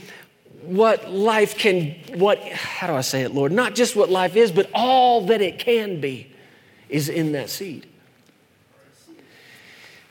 [0.65, 3.52] what life can, what, how do I say it, Lord?
[3.52, 6.32] Not just what life is, but all that it can be
[6.89, 7.88] is in that seed.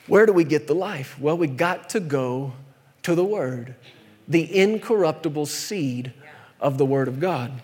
[0.07, 1.19] Where do we get the life?
[1.19, 2.55] Well, we got to go
[3.03, 3.75] to the Word,
[4.29, 6.13] the incorruptible seed
[6.61, 7.63] of the Word of God.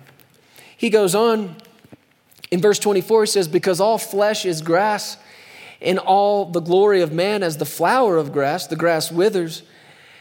[0.77, 1.57] He goes on
[2.51, 5.19] in verse 24, he says, Because all flesh is grass,
[5.81, 9.63] and all the glory of man as the flower of grass, the grass withers,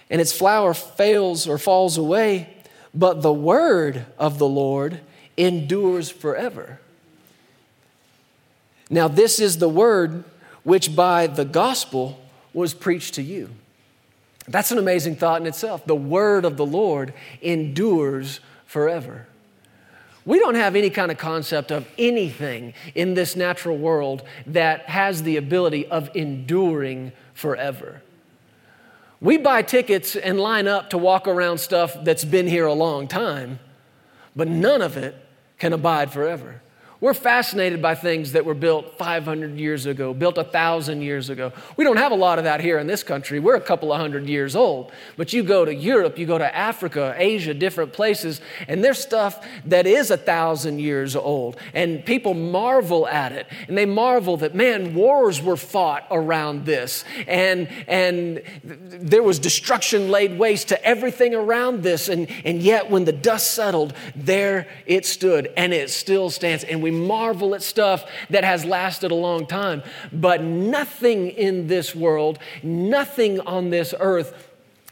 [0.09, 2.56] and its flower fails or falls away,
[2.97, 5.01] but the word of the Lord
[5.37, 6.79] endures forever.
[8.89, 10.23] Now, this is the word
[10.63, 12.19] which by the gospel
[12.53, 13.51] was preached to you.
[14.47, 15.85] That's an amazing thought in itself.
[15.85, 19.27] The word of the Lord endures forever.
[20.25, 25.21] We don't have any kind of concept of anything in this natural world that has
[25.21, 28.01] the ability of enduring forever.
[29.19, 33.07] We buy tickets and line up to walk around stuff that's been here a long
[33.07, 33.59] time,
[34.35, 35.15] but none of it
[35.57, 36.61] can abide forever.
[36.99, 41.53] We're fascinated by things that were built 500 years ago, built 1,000 years ago.
[41.75, 43.39] We don't have a lot of that here in this country.
[43.39, 44.91] We're a couple of hundred years old.
[45.15, 49.45] But you go to Europe, you go to Africa, Asia, different places, and there's stuff
[49.65, 51.57] that is a thousand years old.
[51.75, 53.45] And people marvel at it.
[53.67, 57.05] And they marvel that, man, wars were fought around this.
[57.27, 62.09] And, and there was destruction laid waste to everything around this.
[62.09, 66.63] And, and yet, when the dust settled, there it stood, and it still stands.
[66.63, 69.83] And we marvel at stuff that has lasted a long time.
[70.13, 74.51] But nothing in this world, nothing on this earth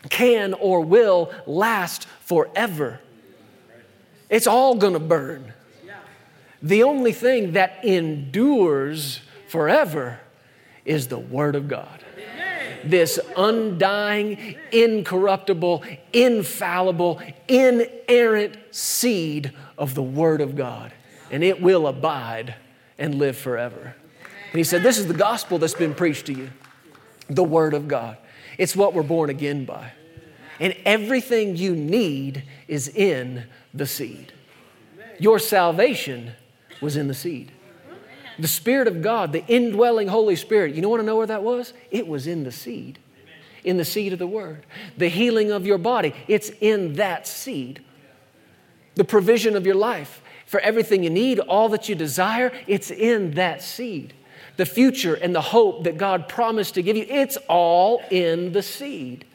[0.10, 3.00] can or will last forever.
[4.30, 5.54] It's all gonna burn.
[6.62, 10.20] The only thing that endures forever
[10.84, 12.04] is the Word of God.
[12.84, 20.92] This undying, incorruptible, infallible, inerrant seed of the Word of God
[21.32, 22.56] and it will abide
[22.98, 23.96] and live forever.
[24.52, 26.50] And he said, This is the gospel that's been preached to you
[27.30, 28.18] the Word of God.
[28.58, 29.92] It's what we're born again by.
[30.60, 34.32] And everything you need is in the seed.
[35.20, 36.32] Your salvation
[36.82, 37.52] was in the seed.
[38.38, 41.44] The Spirit of God, the indwelling Holy Spirit, you don't want to know where that
[41.44, 41.74] was?
[41.90, 43.00] It was in the seed,
[43.64, 44.66] in the seed of the Word.
[44.98, 47.84] The healing of your body, it's in that seed.
[48.96, 50.22] The provision of your life,
[50.56, 54.14] for everything you need, all that you desire, it's in that seed.
[54.56, 58.64] The future and the hope that God promised to give you, it's all in the
[58.64, 59.26] seed.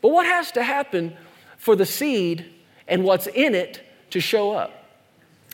[0.00, 1.16] But what has to happen
[1.56, 2.48] for the seed
[2.86, 4.84] and what's in it to show up?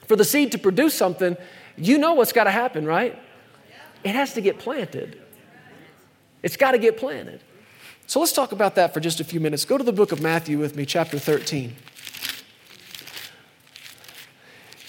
[0.06, 1.34] For the seed to produce something,
[1.78, 3.18] you know what's got to happen, right?
[4.04, 5.18] It has to get planted.
[6.42, 7.40] It's got to get planted.
[8.06, 9.64] So let's talk about that for just a few minutes.
[9.64, 11.74] Go to the book of Matthew with me, chapter 13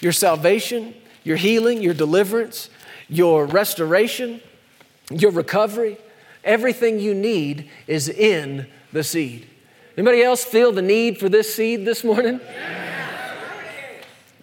[0.00, 2.70] your salvation, your healing, your deliverance,
[3.08, 4.40] your restoration,
[5.10, 5.98] your recovery,
[6.44, 9.46] everything you need is in the seed.
[9.96, 12.40] Anybody else feel the need for this seed this morning?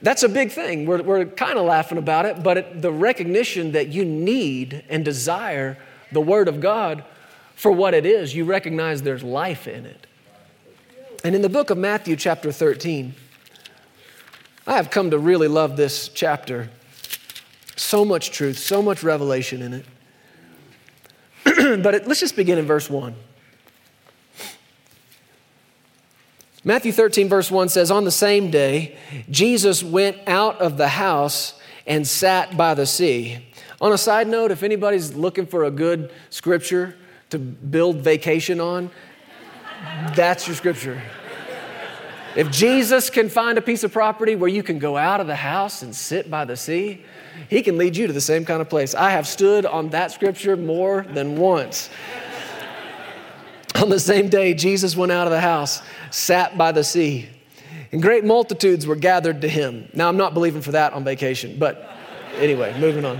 [0.01, 0.85] That's a big thing.
[0.85, 5.05] We're, we're kind of laughing about it, but it, the recognition that you need and
[5.05, 5.77] desire
[6.11, 7.03] the Word of God
[7.55, 10.07] for what it is, you recognize there's life in it.
[11.23, 13.15] And in the book of Matthew, chapter 13,
[14.65, 16.69] I have come to really love this chapter.
[17.75, 19.85] So much truth, so much revelation in it.
[21.83, 23.15] but it, let's just begin in verse 1.
[26.63, 28.97] Matthew 13, verse 1 says, On the same day,
[29.29, 33.45] Jesus went out of the house and sat by the sea.
[33.81, 36.95] On a side note, if anybody's looking for a good scripture
[37.31, 38.91] to build vacation on,
[40.15, 41.01] that's your scripture.
[42.35, 45.35] If Jesus can find a piece of property where you can go out of the
[45.35, 47.03] house and sit by the sea,
[47.47, 48.95] he can lead you to the same kind of place.
[48.95, 51.91] I have stood on that scripture more than once.
[53.75, 57.29] on the same day, Jesus went out of the house, sat by the sea,
[57.91, 59.87] and great multitudes were gathered to him.
[59.93, 61.87] Now, I'm not believing for that on vacation, but
[62.37, 63.19] anyway, moving on.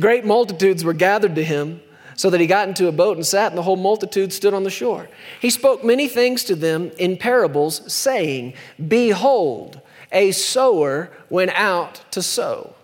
[0.00, 1.80] Great multitudes were gathered to him
[2.16, 4.64] so that he got into a boat and sat, and the whole multitude stood on
[4.64, 5.08] the shore.
[5.40, 8.54] He spoke many things to them in parables, saying,
[8.88, 9.80] Behold,
[10.10, 12.74] a sower went out to sow.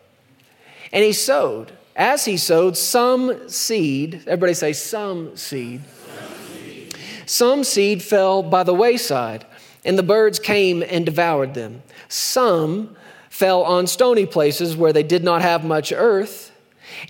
[0.92, 1.72] And he sowed.
[1.94, 5.82] As he sowed, some seed, everybody say, some seed.
[5.84, 6.96] Some seed,
[7.26, 9.44] some seed fell by the wayside,
[9.84, 11.82] and the birds came and devoured them.
[12.08, 12.96] Some
[13.30, 16.52] fell on stony places where they did not have much earth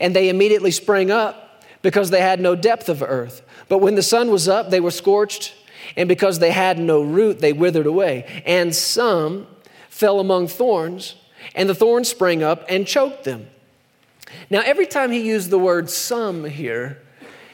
[0.01, 1.48] and they immediately sprang up
[1.83, 3.43] because they had no depth of earth.
[3.69, 5.55] But when the sun was up, they were scorched,
[5.97, 8.43] and because they had no root, they withered away.
[8.45, 9.47] And some
[9.89, 11.17] fell among thorns,
[11.55, 13.49] and the thorns sprang up and choked them.
[14.51, 17.01] Now, every time he used the word some here,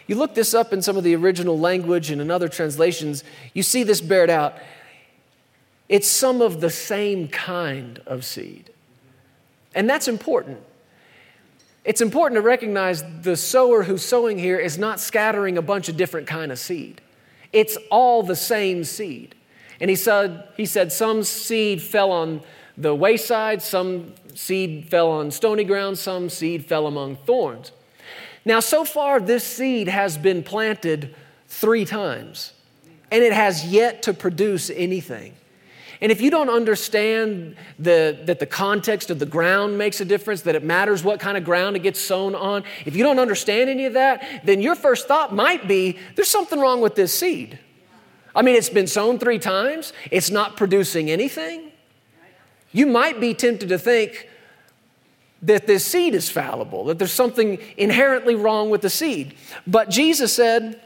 [0.06, 3.62] you look this up in some of the original language and in other translations, you
[3.62, 4.54] see this bared out.
[5.88, 8.70] It's some of the same kind of seed.
[9.74, 10.58] And that's important.
[11.84, 15.96] It's important to recognize the sower who's sowing here is not scattering a bunch of
[15.96, 17.02] different kind of seed.
[17.52, 19.34] It's all the same seed.
[19.80, 22.40] And he said, he said some seed fell on
[22.76, 27.70] the wayside, some seed fell on stony ground, some seed fell among thorns.
[28.44, 31.14] Now, so far, this seed has been planted
[31.48, 32.52] three times,
[33.10, 35.34] and it has yet to produce anything.
[36.04, 40.42] And if you don't understand the, that the context of the ground makes a difference,
[40.42, 43.70] that it matters what kind of ground it gets sown on, if you don't understand
[43.70, 47.58] any of that, then your first thought might be there's something wrong with this seed.
[48.36, 51.72] I mean, it's been sown three times, it's not producing anything.
[52.70, 54.28] You might be tempted to think,
[55.40, 59.36] that this seed is fallible, that there's something inherently wrong with the seed.
[59.66, 60.82] But Jesus said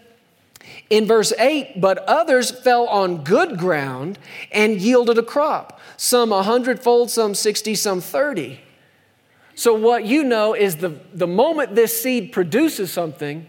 [0.91, 4.19] in verse 8, but others fell on good ground
[4.53, 8.61] and yielded a crop, some a hundredfold, some 60, some 30.
[9.55, 13.47] So, what you know is the, the moment this seed produces something,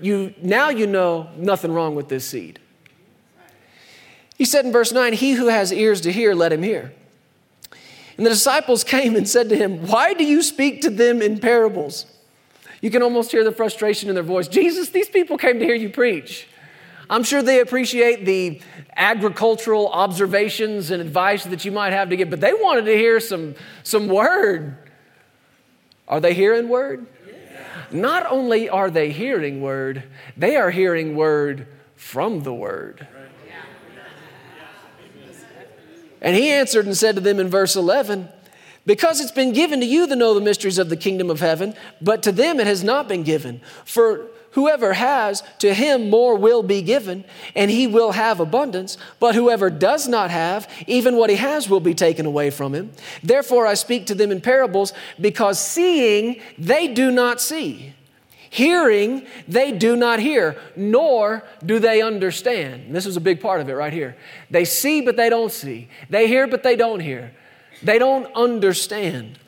[0.00, 2.58] you, now you know nothing wrong with this seed.
[4.36, 6.92] He said in verse 9, He who has ears to hear, let him hear.
[8.16, 11.38] And the disciples came and said to him, Why do you speak to them in
[11.38, 12.06] parables?
[12.80, 14.48] You can almost hear the frustration in their voice.
[14.48, 16.48] Jesus, these people came to hear you preach.
[17.08, 18.60] I'm sure they appreciate the
[18.96, 23.20] agricultural observations and advice that you might have to give, but they wanted to hear
[23.20, 24.76] some, some word.
[26.08, 27.06] Are they hearing word?
[27.90, 30.04] Not only are they hearing word,
[30.36, 33.06] they are hearing word from the word.
[36.20, 38.30] And he answered and said to them in verse 11,
[38.86, 41.74] Because it's been given to you to know the mysteries of the kingdom of heaven,
[42.00, 43.60] but to them it has not been given.
[43.84, 47.24] For whoever has, to him more will be given,
[47.56, 48.98] and he will have abundance.
[49.20, 52.92] But whoever does not have, even what he has will be taken away from him.
[53.22, 57.94] Therefore I speak to them in parables, because seeing they do not see
[58.54, 62.84] Hearing, they do not hear, nor do they understand.
[62.84, 64.16] And this is a big part of it right here.
[64.48, 65.88] They see, but they don't see.
[66.08, 67.34] They hear, but they don't hear.
[67.84, 69.38] They don't understand.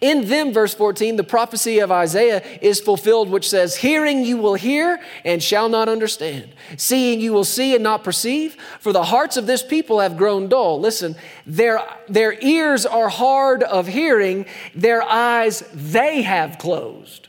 [0.00, 4.54] In them, verse 14, the prophecy of Isaiah is fulfilled, which says, Hearing you will
[4.54, 6.54] hear and shall not understand.
[6.76, 10.48] Seeing you will see and not perceive, for the hearts of this people have grown
[10.48, 10.78] dull.
[10.78, 11.16] Listen,
[11.46, 17.26] their, their ears are hard of hearing, their eyes they have closed.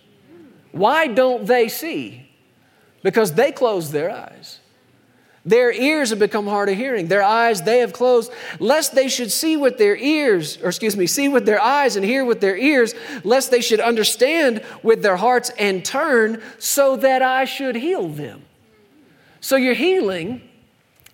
[0.72, 2.30] Why don't they see?
[3.02, 4.60] Because they closed their eyes.
[5.50, 7.08] Their ears have become hard of hearing.
[7.08, 11.08] Their eyes they have closed, lest they should see with their ears, or excuse me,
[11.08, 12.94] see with their eyes and hear with their ears,
[13.24, 18.44] lest they should understand with their hearts and turn, so that I should heal them.
[19.42, 20.48] So your healing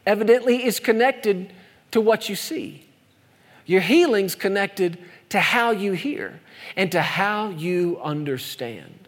[0.05, 1.53] evidently is connected
[1.91, 2.85] to what you see.
[3.65, 4.97] Your healing's connected
[5.29, 6.41] to how you hear
[6.75, 9.04] and to how you understand.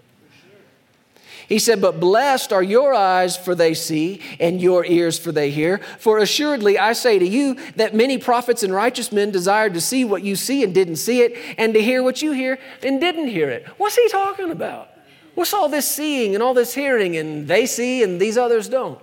[1.47, 5.49] He said, But blessed are your eyes, for they see, and your ears, for they
[5.49, 5.77] hear.
[5.97, 10.03] For assuredly I say to you that many prophets and righteous men desired to see
[10.03, 13.29] what you see and didn't see it, and to hear what you hear and didn't
[13.29, 13.65] hear it.
[13.77, 14.89] What's he talking about?
[15.35, 18.99] What's all this seeing and all this hearing, and they see and these others don't?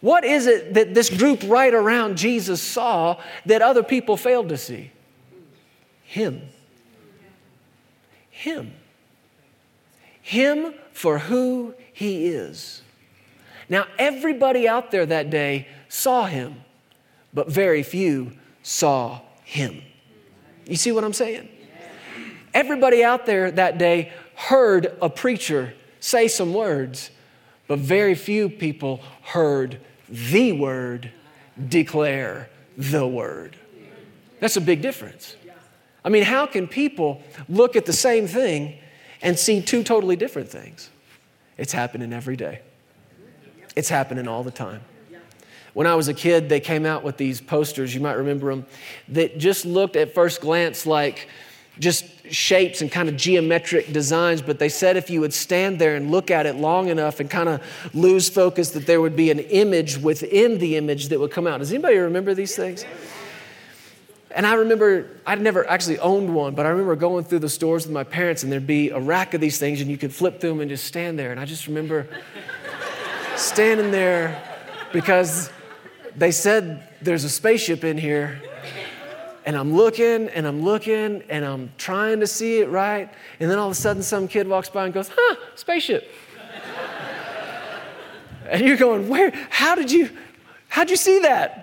[0.00, 4.56] What is it that this group right around Jesus saw that other people failed to
[4.56, 4.92] see?
[6.04, 6.42] Him.
[8.30, 8.72] Him.
[10.22, 12.82] Him for who he is.
[13.70, 16.56] Now, everybody out there that day saw him,
[17.32, 18.32] but very few
[18.62, 19.80] saw him.
[20.66, 21.48] You see what I'm saying?
[22.52, 27.10] Everybody out there that day heard a preacher say some words,
[27.66, 29.80] but very few people heard
[30.10, 31.10] the word
[31.66, 33.56] declare the word.
[34.38, 35.34] That's a big difference.
[36.04, 38.76] I mean, how can people look at the same thing
[39.22, 40.90] and see two totally different things.
[41.58, 42.60] It's happening every day,
[43.76, 44.82] it's happening all the time.
[45.72, 48.66] When I was a kid, they came out with these posters, you might remember them,
[49.08, 51.28] that just looked at first glance like
[51.78, 55.96] just shapes and kind of geometric designs, but they said if you would stand there
[55.96, 57.62] and look at it long enough and kind of
[57.94, 61.58] lose focus, that there would be an image within the image that would come out.
[61.58, 62.84] Does anybody remember these things?
[64.32, 67.84] And I remember, I'd never actually owned one, but I remember going through the stores
[67.84, 70.40] with my parents and there'd be a rack of these things and you could flip
[70.40, 71.32] through them and just stand there.
[71.32, 72.06] And I just remember
[73.36, 74.40] standing there
[74.92, 75.50] because
[76.16, 78.40] they said there's a spaceship in here.
[79.44, 83.12] And I'm looking and I'm looking and I'm trying to see it right.
[83.40, 86.08] And then all of a sudden, some kid walks by and goes, huh, spaceship.
[88.48, 89.32] and you're going, where?
[89.48, 90.10] How did you,
[90.68, 91.59] how'd you see that?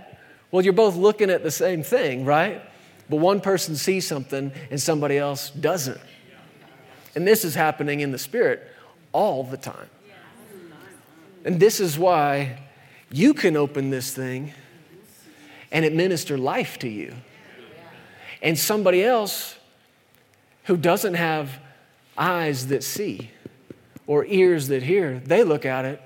[0.57, 2.63] Well, you're both looking at the same thing, right?
[3.11, 6.01] But one person sees something and somebody else doesn't.
[7.13, 8.67] And this is happening in the spirit
[9.11, 9.87] all the time.
[11.45, 12.57] And this is why
[13.11, 14.51] you can open this thing
[15.71, 17.13] and administer life to you.
[18.41, 19.57] And somebody else
[20.63, 21.59] who doesn't have
[22.17, 23.29] eyes that see
[24.07, 26.01] or ears that hear, they look at it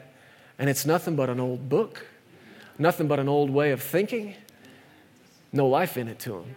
[0.59, 2.05] and it's nothing but an old book
[2.81, 4.35] nothing but an old way of thinking,
[5.51, 6.55] no life in it to them.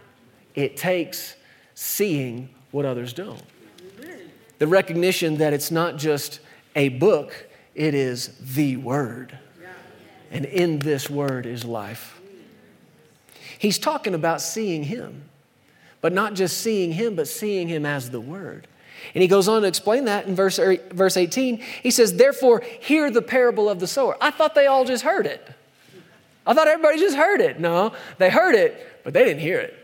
[0.55, 1.34] It takes
[1.74, 3.42] seeing what others don't.
[4.59, 6.40] The recognition that it's not just
[6.76, 9.36] a book, it is the Word.
[10.30, 12.20] And in this Word is life.
[13.59, 15.22] He's talking about seeing Him,
[16.01, 18.66] but not just seeing Him, but seeing Him as the Word.
[19.14, 21.59] And he goes on to explain that in verse, er, verse 18.
[21.82, 24.16] He says, Therefore, hear the parable of the sower.
[24.20, 25.47] I thought they all just heard it.
[26.47, 27.59] I thought everybody just heard it.
[27.59, 29.74] No, they heard it, but they didn't hear it.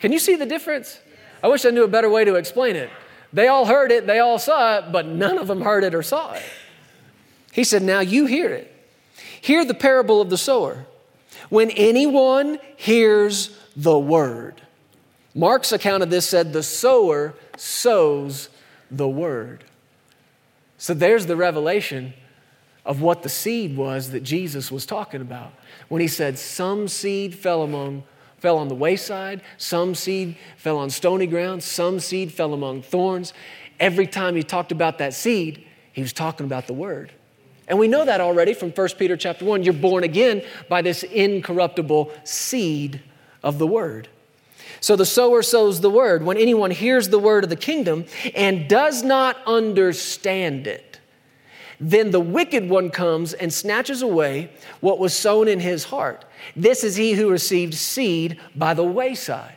[0.00, 1.00] Can you see the difference?
[1.42, 2.90] I wish I knew a better way to explain it.
[3.32, 6.02] They all heard it, they all saw it, but none of them heard it or
[6.02, 6.42] saw it.
[7.52, 8.68] He said, Now you hear it.
[9.40, 10.86] Hear the parable of the sower.
[11.48, 14.60] When anyone hears the word,
[15.34, 18.48] Mark's account of this said, The sower sows
[18.90, 19.64] the word.
[20.76, 22.12] So there's the revelation
[22.84, 25.52] of what the seed was that Jesus was talking about
[25.88, 28.04] when he said, Some seed fell among
[28.38, 33.32] fell on the wayside, some seed fell on stony ground, some seed fell among thorns.
[33.78, 37.12] Every time he talked about that seed, he was talking about the word.
[37.68, 39.62] And we know that already from 1 Peter chapter 1.
[39.62, 43.00] You're born again by this incorruptible seed
[43.44, 44.08] of the word.
[44.80, 46.24] So the sower sows the word.
[46.24, 50.91] When anyone hears the word of the kingdom and does not understand it,
[51.80, 54.50] then the wicked one comes and snatches away
[54.80, 56.24] what was sown in his heart.
[56.56, 59.56] This is he who received seed by the wayside.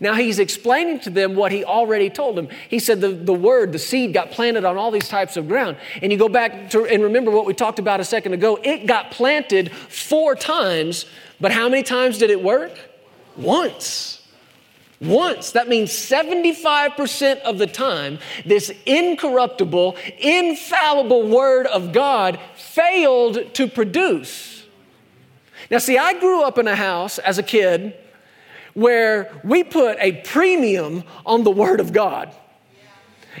[0.00, 2.48] Now he's explaining to them what he already told them.
[2.68, 5.76] He said the, the word, the seed got planted on all these types of ground.
[6.00, 8.58] And you go back to and remember what we talked about a second ago.
[8.62, 11.06] It got planted four times,
[11.40, 12.72] but how many times did it work?
[13.36, 14.21] Once
[15.02, 15.52] once.
[15.52, 24.64] That means 75% of the time, this incorruptible, infallible Word of God failed to produce.
[25.70, 27.94] Now, see, I grew up in a house as a kid
[28.74, 32.34] where we put a premium on the Word of God.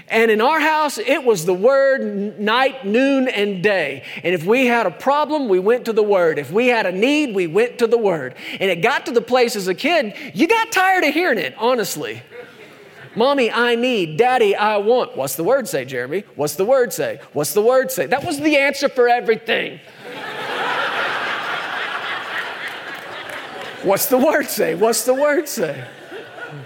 [0.08, 4.04] And in our house, it was the word night, noon, and day.
[4.22, 6.38] And if we had a problem, we went to the word.
[6.38, 8.34] If we had a need, we went to the word.
[8.60, 11.54] And it got to the place as a kid, you got tired of hearing it,
[11.58, 12.22] honestly.
[13.14, 14.16] Mommy, I need.
[14.16, 15.16] Daddy, I want.
[15.16, 16.24] What's the word say, Jeremy?
[16.34, 17.20] What's the word say?
[17.34, 18.06] What's the word say?
[18.06, 19.80] That was the answer for everything.
[23.82, 24.74] What's the word say?
[24.74, 25.86] What's the word say?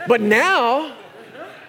[0.07, 0.95] But now,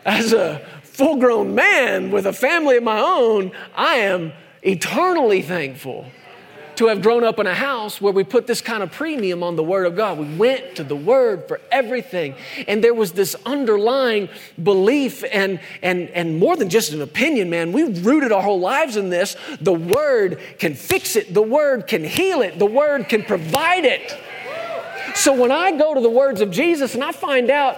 [0.06, 0.64] as a
[0.98, 4.34] full grown man with a family of my own, I am
[4.64, 6.08] eternally thankful
[6.78, 9.56] to have grown up in a house where we put this kind of premium on
[9.56, 10.18] the Word of God.
[10.18, 12.34] We went to the Word for everything.
[12.68, 14.28] And there was this underlying
[14.62, 17.74] belief and, and, and more than just an opinion, man.
[17.74, 19.36] We've rooted our whole lives in this.
[19.62, 24.18] The Word can fix it, the Word can heal it, the Word can provide it.
[25.14, 27.78] So when I go to the words of Jesus and I find out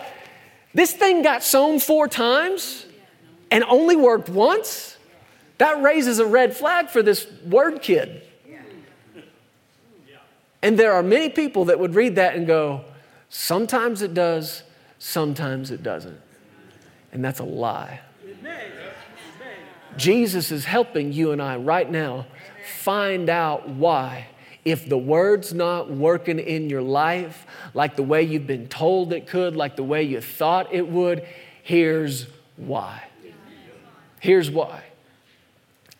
[0.73, 2.85] this thing got sown four times,
[3.51, 4.97] and only worked once,
[5.57, 8.23] that raises a red flag for this word kid.
[10.61, 12.83] And there are many people that would read that and go,
[13.29, 14.63] sometimes it does,
[14.97, 16.19] sometimes it doesn't.
[17.11, 18.01] And that's a lie.
[19.97, 22.25] Jesus is helping you and I right now
[22.81, 24.27] find out why.
[24.65, 29.27] If the word's not working in your life like the way you've been told it
[29.27, 31.25] could, like the way you thought it would,
[31.63, 32.27] here's
[32.57, 33.03] why.
[34.19, 34.83] Here's why.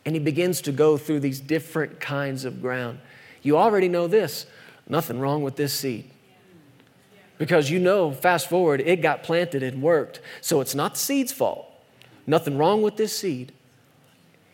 [0.06, 3.00] And he begins to go through these different kinds of ground.
[3.42, 4.46] You already know this
[4.88, 6.10] nothing wrong with this seed.
[7.38, 10.20] Because you know, fast forward, it got planted and worked.
[10.42, 11.72] So it's not the seed's fault.
[12.28, 13.54] Nothing wrong with this seed.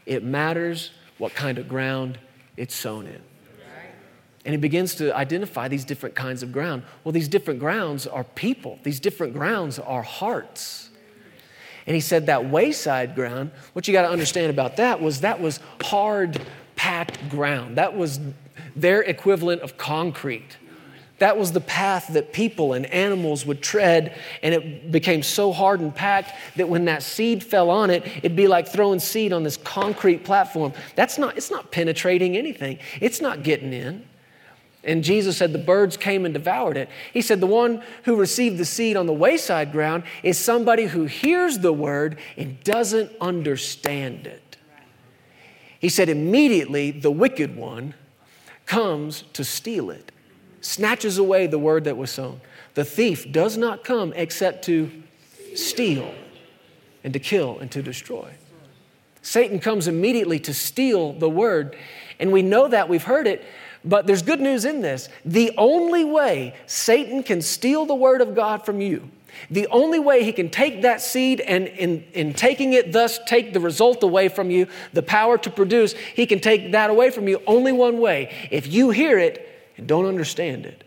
[0.05, 2.19] It matters what kind of ground
[2.57, 3.21] it's sown in.
[4.45, 6.83] And he begins to identify these different kinds of ground.
[7.03, 10.84] Well, these different grounds are people, these different grounds are hearts.
[11.87, 15.39] And he said that wayside ground, what you got to understand about that was that
[15.39, 16.41] was hard,
[16.75, 17.77] packed ground.
[17.77, 18.19] That was
[18.75, 20.57] their equivalent of concrete.
[21.19, 25.79] That was the path that people and animals would tread, and it became so hard
[25.79, 29.43] and packed that when that seed fell on it, it'd be like throwing seed on
[29.43, 30.73] this concrete platform.
[30.95, 34.05] That's not, it's not penetrating anything, it's not getting in.
[34.85, 36.89] And Jesus said the birds came and devoured it.
[37.11, 41.05] He said the one who received the seed on the wayside ground is somebody who
[41.05, 44.57] hears the word and doesn't understand it.
[45.79, 47.95] He said immediately the wicked one
[48.65, 50.11] comes to steal it
[50.65, 52.41] snatches away the word that was sown.
[52.73, 54.91] The thief does not come except to
[55.53, 56.13] steal
[57.03, 58.31] and to kill and to destroy.
[59.21, 61.77] Satan comes immediately to steal the word.
[62.19, 63.45] And we know that, we've heard it,
[63.85, 65.07] but there's good news in this.
[65.23, 69.09] The only way Satan can steal the word of God from you,
[69.49, 73.53] the only way he can take that seed and in, in taking it, thus take
[73.53, 77.27] the result away from you, the power to produce, he can take that away from
[77.27, 78.33] you only one way.
[78.49, 80.83] If you hear it and don't understand it.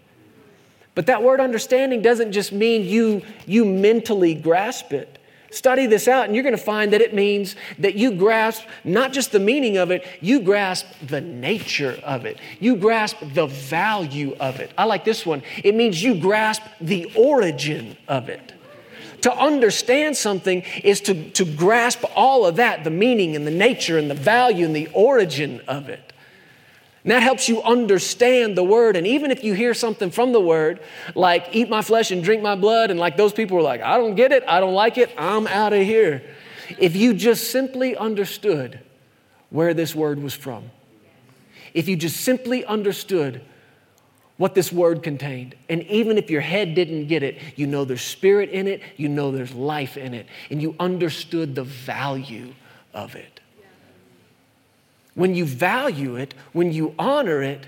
[0.95, 5.18] But that word understanding doesn't just mean you, you mentally grasp it.
[5.51, 9.13] Study this out, and you're going to find that it means that you grasp not
[9.13, 12.39] just the meaning of it, you grasp the nature of it.
[12.61, 14.73] You grasp the value of it.
[14.77, 15.43] I like this one.
[15.65, 18.53] It means you grasp the origin of it.
[19.23, 23.99] To understand something is to, to grasp all of that the meaning and the nature
[23.99, 26.08] and the value and the origin of it.
[27.09, 28.95] And that helps you understand the word.
[28.95, 30.81] And even if you hear something from the word,
[31.15, 33.97] like eat my flesh and drink my blood, and like those people were like, I
[33.97, 36.23] don't get it, I don't like it, I'm out of here.
[36.79, 38.81] If you just simply understood
[39.49, 40.71] where this word was from,
[41.73, 43.41] if you just simply understood
[44.37, 45.55] what this word contained.
[45.71, 49.09] And even if your head didn't get it, you know there's spirit in it, you
[49.09, 52.53] know there's life in it, and you understood the value
[52.93, 53.38] of it.
[55.19, 57.67] When you value it, when you honor it,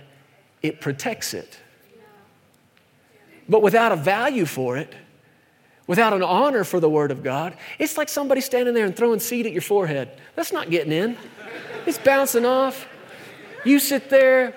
[0.63, 1.59] it protects it.
[3.49, 4.95] But without a value for it,
[5.89, 9.19] without an honor for the Word of God, it's like somebody standing there and throwing
[9.19, 10.11] seed at your forehead.
[10.37, 11.17] That's not getting in,
[11.87, 12.87] it's bouncing off.
[13.65, 14.55] You sit there,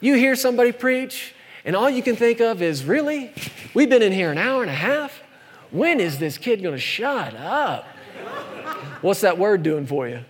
[0.00, 3.32] you hear somebody preach, and all you can think of is, really?
[3.72, 5.22] We've been in here an hour and a half?
[5.70, 7.86] When is this kid to shut up?
[9.00, 10.24] What's that word doing for you?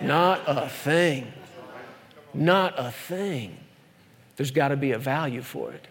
[0.00, 1.32] Not a thing.
[2.34, 3.56] Not a thing.
[4.36, 5.86] There's got to be a value for it.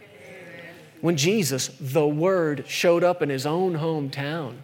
[1.02, 4.58] When Jesus, the Word, showed up in his own hometown,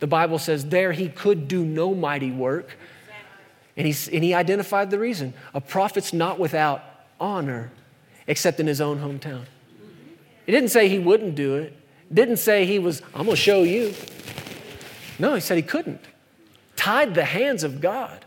[0.00, 2.76] the Bible says there he could do no mighty work.
[3.76, 5.32] And, he's, and he identified the reason.
[5.54, 6.82] A prophet's not without
[7.18, 7.70] honor
[8.26, 9.44] except in his own hometown.
[10.44, 11.76] He didn't say he wouldn't do it,
[12.12, 13.94] didn't say he was, I'm going to show you.
[15.18, 16.00] No, he said he couldn't.
[16.76, 18.24] Tied the hands of God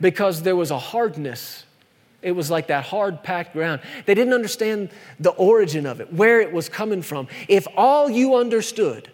[0.00, 1.64] because there was a hardness.
[2.22, 3.80] It was like that hard packed ground.
[4.06, 7.28] They didn't understand the origin of it, where it was coming from.
[7.48, 9.10] If all you understood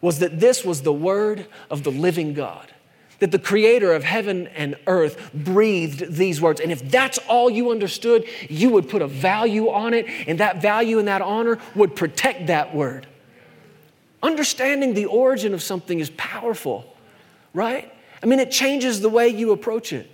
[0.00, 2.72] was that this was the word of the living God,
[3.18, 6.58] that the creator of heaven and earth breathed these words.
[6.60, 10.62] And if that's all you understood, you would put a value on it, and that
[10.62, 13.06] value and that honor would protect that word.
[14.22, 16.96] Understanding the origin of something is powerful,
[17.54, 17.92] right?
[18.22, 20.10] I mean, it changes the way you approach it.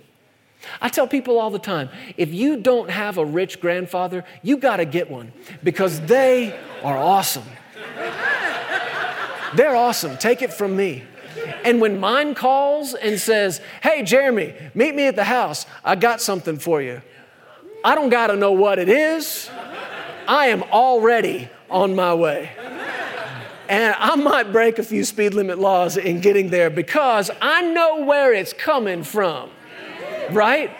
[0.81, 4.77] I tell people all the time if you don't have a rich grandfather, you got
[4.77, 5.31] to get one
[5.63, 7.45] because they are awesome.
[9.55, 10.17] They're awesome.
[10.17, 11.03] Take it from me.
[11.63, 16.21] And when mine calls and says, Hey, Jeremy, meet me at the house, I got
[16.21, 17.01] something for you.
[17.83, 19.49] I don't got to know what it is.
[20.27, 22.51] I am already on my way.
[23.69, 28.03] And I might break a few speed limit laws in getting there because I know
[28.03, 29.49] where it's coming from
[30.31, 30.75] right?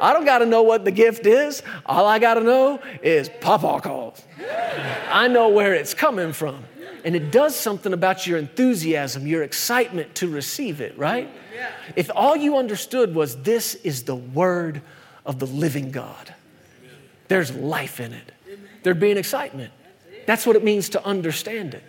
[0.00, 1.62] I don't got to know what the gift is.
[1.86, 4.22] All I got to know is Papa calls.
[5.10, 6.64] I know where it's coming from.
[7.04, 11.28] And it does something about your enthusiasm, your excitement to receive it, right?
[11.96, 14.82] If all you understood was this is the word
[15.26, 16.34] of the living God,
[17.28, 18.32] there's life in it,
[18.82, 19.72] there'd be an excitement.
[20.26, 21.84] That's what it means to understand it.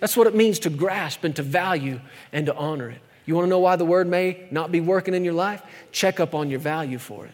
[0.00, 3.00] That's what it means to grasp and to value and to honor it.
[3.26, 5.62] You want to know why the word may not be working in your life?
[5.92, 7.32] Check up on your value for it.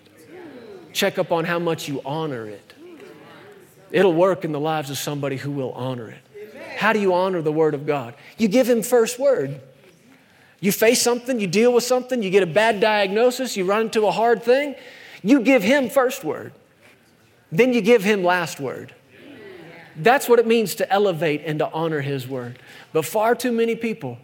[0.92, 2.74] Check up on how much you honor it.
[3.90, 6.18] It'll work in the lives of somebody who will honor it.
[6.76, 8.14] How do you honor the word of God?
[8.38, 9.60] You give him first word.
[10.60, 14.06] You face something, you deal with something, you get a bad diagnosis, you run into
[14.06, 14.74] a hard thing,
[15.22, 16.52] you give him first word.
[17.50, 18.94] then you give him last word.
[19.96, 22.58] That's what it means to elevate and to honor his word.
[22.92, 24.18] But far too many people,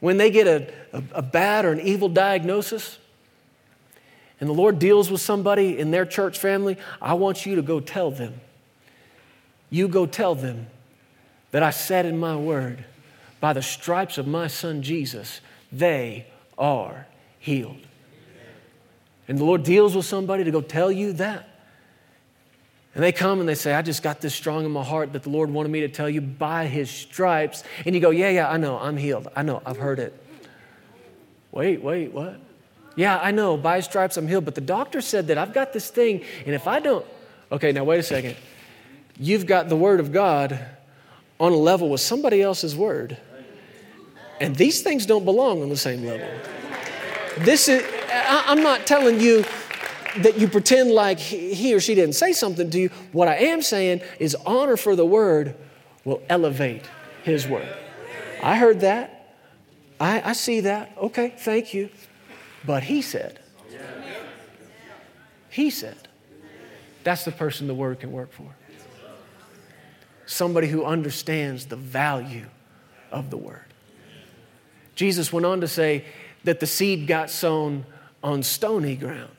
[0.00, 2.98] when they get a, a, a bad or an evil diagnosis,
[4.40, 7.80] and the Lord deals with somebody in their church family, I want you to go
[7.80, 8.40] tell them.
[9.70, 10.66] You go tell them
[11.50, 12.84] that I said in my word,
[13.40, 15.40] by the stripes of my son Jesus,
[15.70, 16.26] they
[16.58, 17.06] are
[17.38, 17.80] healed.
[19.28, 21.48] And the Lord deals with somebody to go tell you that.
[22.94, 25.24] And they come and they say, I just got this strong in my heart that
[25.24, 27.64] the Lord wanted me to tell you by his stripes.
[27.84, 29.28] And you go, Yeah, yeah, I know, I'm healed.
[29.34, 30.18] I know, I've heard it.
[31.50, 32.38] Wait, wait, what?
[32.96, 34.44] Yeah, I know, by his stripes I'm healed.
[34.44, 37.04] But the doctor said that I've got this thing, and if I don't,
[37.50, 38.36] okay, now wait a second.
[39.18, 40.58] You've got the word of God
[41.40, 43.16] on a level with somebody else's word.
[44.40, 46.28] And these things don't belong on the same level.
[47.38, 49.44] This is, I'm not telling you
[50.18, 52.88] that you pretend like he or she didn't say something to you.
[53.12, 55.56] What I am saying is honor for the word
[56.04, 56.84] will elevate
[57.22, 57.68] his word.
[58.42, 59.36] I heard that.
[59.98, 60.92] I, I see that.
[60.98, 61.88] Okay, thank you.
[62.66, 63.38] But he said,
[65.50, 66.08] he said,
[67.04, 68.54] that's the person the word can work for.
[70.26, 72.46] Somebody who understands the value
[73.12, 73.64] of the word.
[74.94, 76.04] Jesus went on to say
[76.44, 77.84] that the seed got sown
[78.22, 79.33] on stony ground.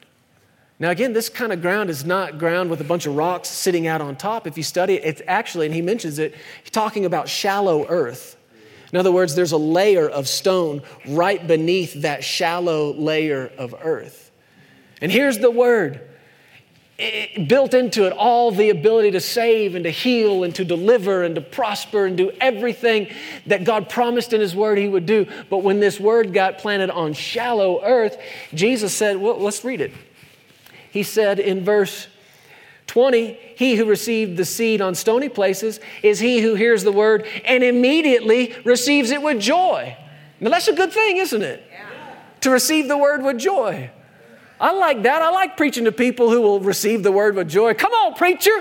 [0.77, 3.87] Now, again, this kind of ground is not ground with a bunch of rocks sitting
[3.87, 4.45] out on top.
[4.45, 8.35] If you study it, it's actually, and he mentions it, he's talking about shallow earth.
[8.91, 14.31] In other words, there's a layer of stone right beneath that shallow layer of earth.
[15.01, 16.01] And here's the word
[16.97, 21.23] it built into it all the ability to save and to heal and to deliver
[21.23, 23.13] and to prosper and do everything
[23.47, 25.27] that God promised in His Word He would do.
[25.49, 28.17] But when this Word got planted on shallow earth,
[28.53, 29.91] Jesus said, Well, let's read it.
[30.95, 32.07] He said in verse
[32.87, 37.27] 20, He who received the seed on stony places is he who hears the Word
[37.43, 39.97] and immediately receives it with joy.
[40.39, 41.61] Now, that's a good thing, isn't it?
[41.69, 42.15] Yeah.
[42.39, 43.91] To receive the Word with joy.
[44.57, 45.21] I like that.
[45.21, 47.73] I like preaching to people who will receive the word with joy.
[47.73, 48.57] Come on, preacher.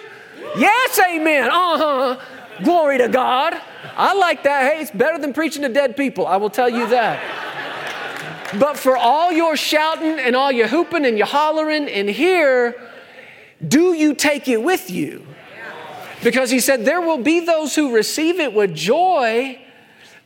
[0.57, 1.51] Yes, amen.
[1.53, 2.21] Uh huh.
[2.65, 3.55] Glory to God.
[3.97, 4.73] I like that.
[4.73, 6.27] Hey, it's better than preaching to dead people.
[6.27, 7.44] I will tell you that.
[8.59, 12.75] But for all your shouting and all your hooping and your hollering in here,
[13.67, 15.27] do you take it with you?
[16.23, 19.61] Because he said, There will be those who receive it with joy.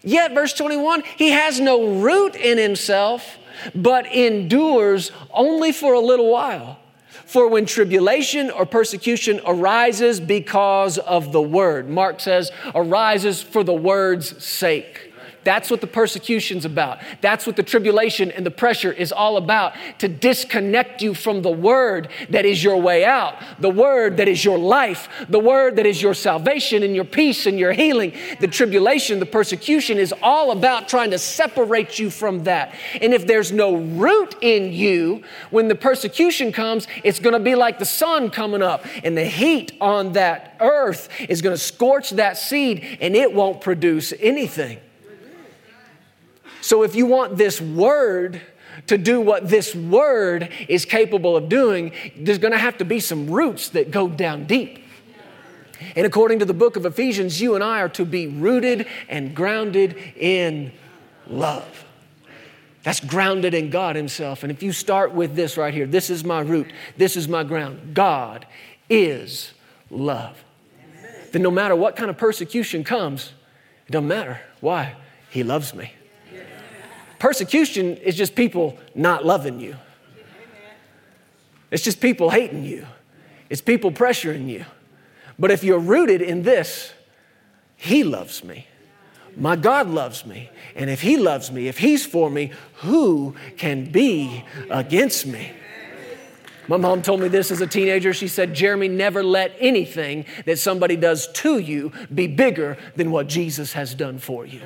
[0.03, 3.39] Yet, verse 21, he has no root in himself
[3.75, 6.79] but endures only for a little while.
[7.27, 13.75] For when tribulation or persecution arises because of the word, Mark says, arises for the
[13.75, 15.08] word's sake.
[15.49, 16.99] That's what the persecution's about.
[17.23, 21.51] That's what the tribulation and the pressure is all about to disconnect you from the
[21.51, 25.87] word that is your way out, the word that is your life, the word that
[25.87, 28.13] is your salvation and your peace and your healing.
[28.41, 32.75] The tribulation, the persecution is all about trying to separate you from that.
[33.01, 37.55] And if there's no root in you, when the persecution comes, it's going to be
[37.55, 42.11] like the sun coming up, and the heat on that earth is going to scorch
[42.11, 44.81] that seed, and it won't produce anything.
[46.69, 48.43] So if you want this word
[48.89, 53.01] to do what this word is capable of doing, there's going to have to be
[53.01, 54.85] some roots that go down deep.
[55.97, 59.35] And according to the book of Ephesians, you and I are to be rooted and
[59.35, 60.73] grounded in
[61.27, 61.87] love.
[62.83, 64.43] That's grounded in God Himself.
[64.43, 67.45] And if you start with this right here, this is my root, this is my
[67.45, 67.95] ground.
[67.95, 68.45] God
[68.91, 69.53] is
[69.89, 70.45] love.
[71.33, 73.33] Then no matter what kind of persecution comes,
[73.87, 74.43] it doesn't matter.
[74.61, 74.97] Why?
[75.31, 75.93] He loves me.
[77.19, 79.77] Persecution is just people not loving you.
[81.71, 82.87] It's just people hating you.
[83.51, 84.65] It's people pressuring you.
[85.39, 86.93] But if you're rooted in this,
[87.77, 88.67] He loves me.
[89.37, 90.51] My God loves me.
[90.75, 95.53] And if He loves me, if He's for me, who can be against me?
[96.69, 98.13] My mom told me this as a teenager.
[98.13, 103.27] She said, Jeremy, never let anything that somebody does to you be bigger than what
[103.27, 104.61] Jesus has done for you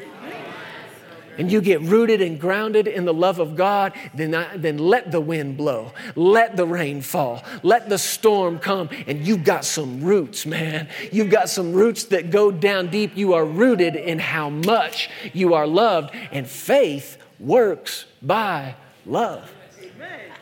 [1.38, 5.10] and you get rooted and grounded in the love of God, then, I, then let
[5.10, 10.02] the wind blow, let the rain fall, let the storm come, and you've got some
[10.02, 10.88] roots, man.
[11.10, 13.16] You've got some roots that go down deep.
[13.16, 18.74] You are rooted in how much you are loved, and faith works by
[19.06, 19.50] love.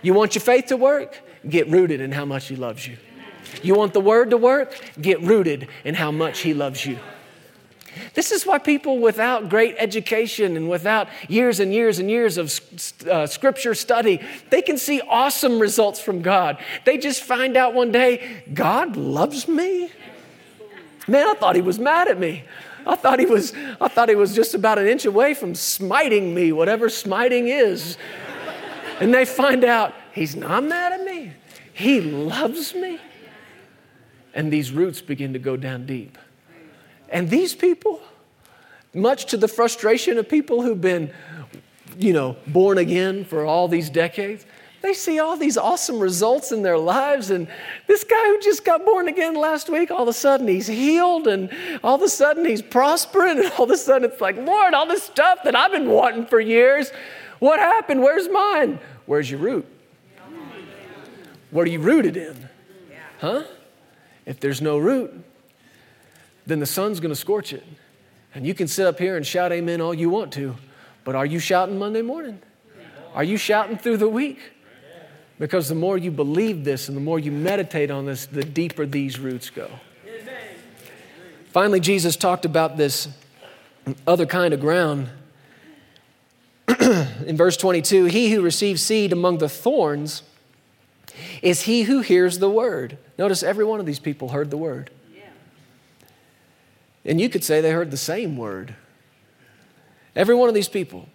[0.02, 1.20] You want your faith to work?
[1.48, 2.96] Get rooted in how much He loves you.
[3.62, 4.78] You want the word to work?
[5.00, 6.98] Get rooted in how much He loves you.
[8.14, 12.58] This is why people without great education and without years and years and years of
[13.08, 14.20] uh, scripture study,
[14.50, 16.58] they can see awesome results from God.
[16.84, 19.90] They just find out one day, God loves me.
[21.08, 22.44] Man, I thought he was mad at me.
[22.86, 26.34] I thought he was, I thought he was just about an inch away from smiting
[26.34, 27.96] me, whatever smiting is.
[29.00, 31.32] And they find out he's not mad at me.
[31.72, 32.98] He loves me.
[34.34, 36.16] And these roots begin to go down deep.
[37.10, 38.00] And these people,
[38.94, 41.12] much to the frustration of people who've been,
[41.98, 44.46] you know, born again for all these decades,
[44.82, 47.30] they see all these awesome results in their lives.
[47.30, 47.48] And
[47.86, 51.26] this guy who just got born again last week, all of a sudden he's healed,
[51.26, 51.50] and
[51.84, 54.86] all of a sudden he's prospering, and all of a sudden it's like, Lord, all
[54.86, 56.90] this stuff that I've been wanting for years,
[57.40, 58.02] what happened?
[58.02, 58.78] Where's mine?
[59.06, 59.66] Where's your root?
[61.50, 62.48] What are you rooted in?
[63.18, 63.42] Huh?
[64.24, 65.24] If there's no root,
[66.50, 67.64] then the sun's going to scorch it.
[68.34, 70.56] And you can sit up here and shout amen all you want to,
[71.04, 72.40] but are you shouting Monday morning?
[73.14, 74.38] Are you shouting through the week?
[75.38, 78.84] Because the more you believe this and the more you meditate on this, the deeper
[78.84, 79.70] these roots go.
[81.50, 83.08] Finally, Jesus talked about this
[84.06, 85.08] other kind of ground.
[87.26, 90.22] In verse 22, he who receives seed among the thorns
[91.42, 92.98] is he who hears the word.
[93.18, 94.90] Notice every one of these people heard the word.
[97.04, 98.74] And you could say they heard the same word.
[100.14, 101.08] Every one of these people.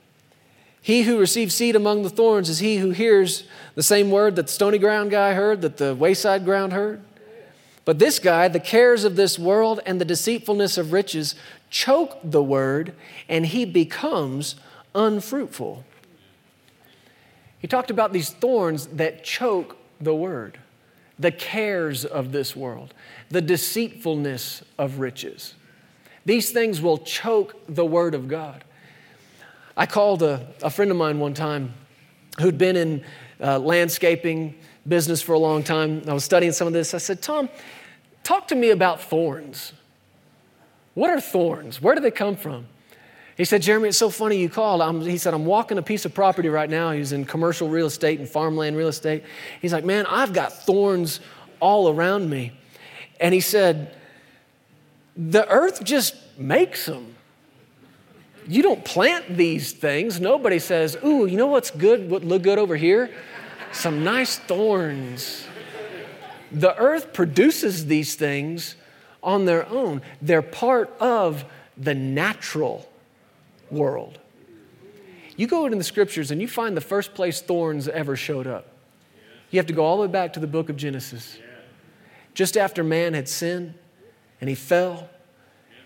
[0.81, 4.47] He who receives seed among the thorns is he who hears the same word that
[4.47, 7.01] the stony ground guy heard, that the wayside ground heard.
[7.85, 11.35] But this guy, the cares of this world and the deceitfulness of riches
[11.69, 12.93] choke the word,
[13.27, 14.55] and he becomes
[14.93, 15.83] unfruitful.
[17.59, 20.59] He talked about these thorns that choke the word,
[21.17, 22.93] the cares of this world,
[23.29, 25.55] the deceitfulness of riches.
[26.25, 28.63] These things will choke the Word of God.
[29.77, 31.73] I called a, a friend of mine one time
[32.39, 33.03] who'd been in
[33.39, 34.55] uh, landscaping
[34.87, 36.03] business for a long time.
[36.07, 36.93] I was studying some of this.
[36.93, 37.49] I said, Tom,
[38.23, 39.73] talk to me about thorns.
[40.93, 41.81] What are thorns?
[41.81, 42.67] Where do they come from?
[43.37, 44.81] He said, Jeremy, it's so funny you called.
[44.81, 46.91] I'm, he said, I'm walking a piece of property right now.
[46.91, 49.23] He's in commercial real estate and farmland real estate.
[49.61, 51.19] He's like, man, I've got thorns
[51.59, 52.53] all around me.
[53.19, 53.93] And he said,
[55.15, 57.15] the earth just makes them.
[58.47, 60.19] You don't plant these things.
[60.19, 63.09] Nobody says, Ooh, you know what's good, what look good over here?
[63.71, 65.45] Some nice thorns.
[66.51, 68.75] The earth produces these things
[69.23, 71.45] on their own, they're part of
[71.75, 72.87] the natural
[73.71, 74.19] world.
[75.35, 78.67] You go into the scriptures and you find the first place thorns ever showed up.
[79.49, 81.37] You have to go all the way back to the book of Genesis.
[82.35, 83.73] Just after man had sinned,
[84.41, 85.09] and he fell.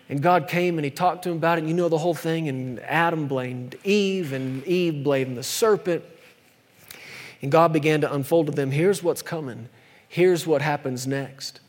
[0.09, 1.61] And God came and he talked to him about it.
[1.61, 2.49] And you know the whole thing.
[2.49, 6.03] And Adam blamed Eve, and Eve blamed the serpent.
[7.41, 9.69] And God began to unfold to them here's what's coming,
[10.07, 11.61] here's what happens next.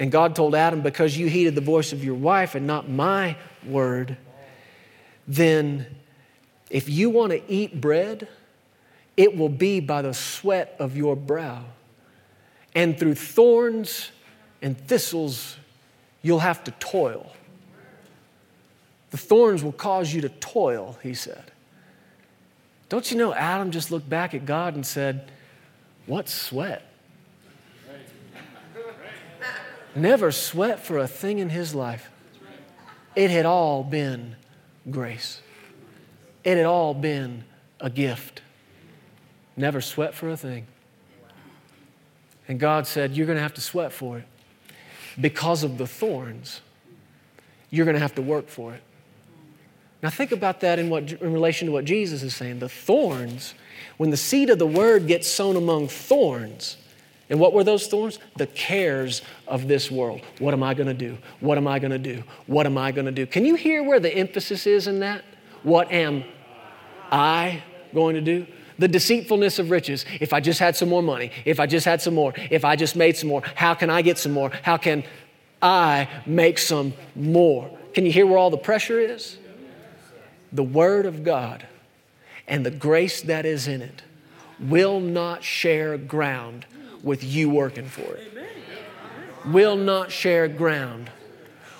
[0.00, 3.36] And God told Adam, because you heeded the voice of your wife and not my
[3.66, 4.16] word,
[5.26, 5.86] then
[6.70, 8.28] if you want to eat bread,
[9.16, 11.64] it will be by the sweat of your brow.
[12.74, 14.12] And through thorns
[14.62, 15.56] and thistles
[16.22, 17.32] you'll have to toil.
[19.10, 21.50] The thorns will cause you to toil, he said.
[22.88, 25.30] Don't you know Adam just looked back at God and said,
[26.06, 26.84] What sweat?
[29.94, 32.10] Never sweat for a thing in his life.
[33.16, 34.36] It had all been
[34.90, 35.40] grace,
[36.44, 37.44] it had all been
[37.80, 38.42] a gift.
[39.56, 40.68] Never sweat for a thing.
[42.46, 44.24] And God said, You're going to have to sweat for it
[45.20, 46.60] because of the thorns,
[47.70, 48.82] you're going to have to work for it.
[50.02, 52.60] Now, think about that in, what, in relation to what Jesus is saying.
[52.60, 53.54] The thorns,
[53.96, 56.76] when the seed of the word gets sown among thorns,
[57.30, 58.18] and what were those thorns?
[58.36, 60.22] The cares of this world.
[60.38, 61.18] What am I going to do?
[61.40, 62.22] What am I going to do?
[62.46, 63.26] What am I going to do?
[63.26, 65.24] Can you hear where the emphasis is in that?
[65.62, 66.24] What am
[67.10, 67.62] I
[67.92, 68.46] going to do?
[68.78, 70.04] The deceitfulness of riches.
[70.20, 72.76] If I just had some more money, if I just had some more, if I
[72.76, 74.50] just made some more, how can I get some more?
[74.62, 75.04] How can
[75.60, 77.70] I make some more?
[77.94, 79.38] Can you hear where all the pressure is?
[80.52, 81.66] The Word of God
[82.46, 84.02] and the grace that is in it
[84.60, 86.66] will not share ground
[87.02, 88.32] with you working for it.
[89.46, 91.10] Will not share ground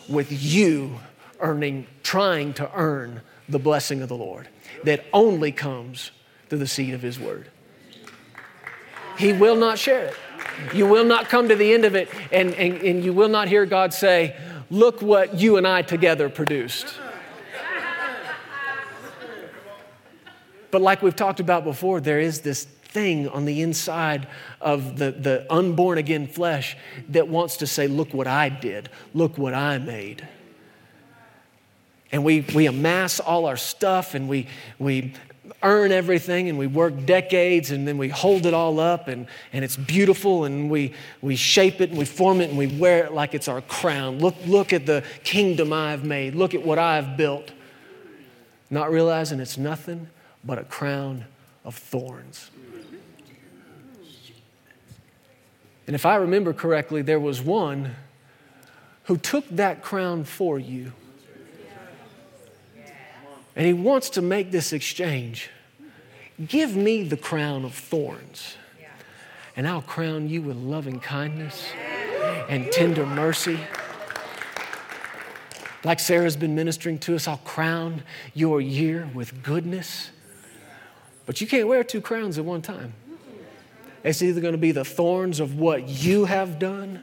[0.09, 0.99] with you
[1.41, 4.49] earning, trying to earn the blessing of the Lord
[4.85, 6.11] that only comes
[6.49, 7.49] through the seed of His Word.
[9.19, 10.15] He will not share it.
[10.75, 13.49] You will not come to the end of it and, and, and you will not
[13.49, 14.37] hear God say,
[14.71, 16.95] look what you and I together produced.
[20.71, 24.27] But like we've talked about before, there is this thing on the inside
[24.61, 26.77] of the, the unborn again flesh
[27.11, 30.27] that wants to say, Look what I did, look what I made.
[32.11, 35.13] And we, we amass all our stuff and we, we
[35.63, 39.65] earn everything and we work decades and then we hold it all up and, and
[39.65, 43.13] it's beautiful and we, we shape it and we form it and we wear it
[43.13, 44.19] like it's our crown.
[44.19, 46.35] Look, look at the kingdom I've made.
[46.35, 47.51] Look at what I've built.
[48.71, 50.09] Not realizing it's nothing
[50.45, 51.25] but a crown
[51.65, 52.51] of thorns.
[55.87, 57.97] And if I remember correctly, there was one
[59.05, 60.93] who took that crown for you.
[63.59, 65.51] And he wants to make this exchange.
[66.47, 68.57] Give me the crown of thorns,
[69.57, 71.67] and I'll crown you with loving kindness
[72.49, 73.59] and tender mercy.
[75.83, 80.11] Like Sarah's been ministering to us, I'll crown your year with goodness.
[81.27, 82.95] But you can't wear two crowns at one time.
[84.05, 87.03] It's either going to be the thorns of what you have done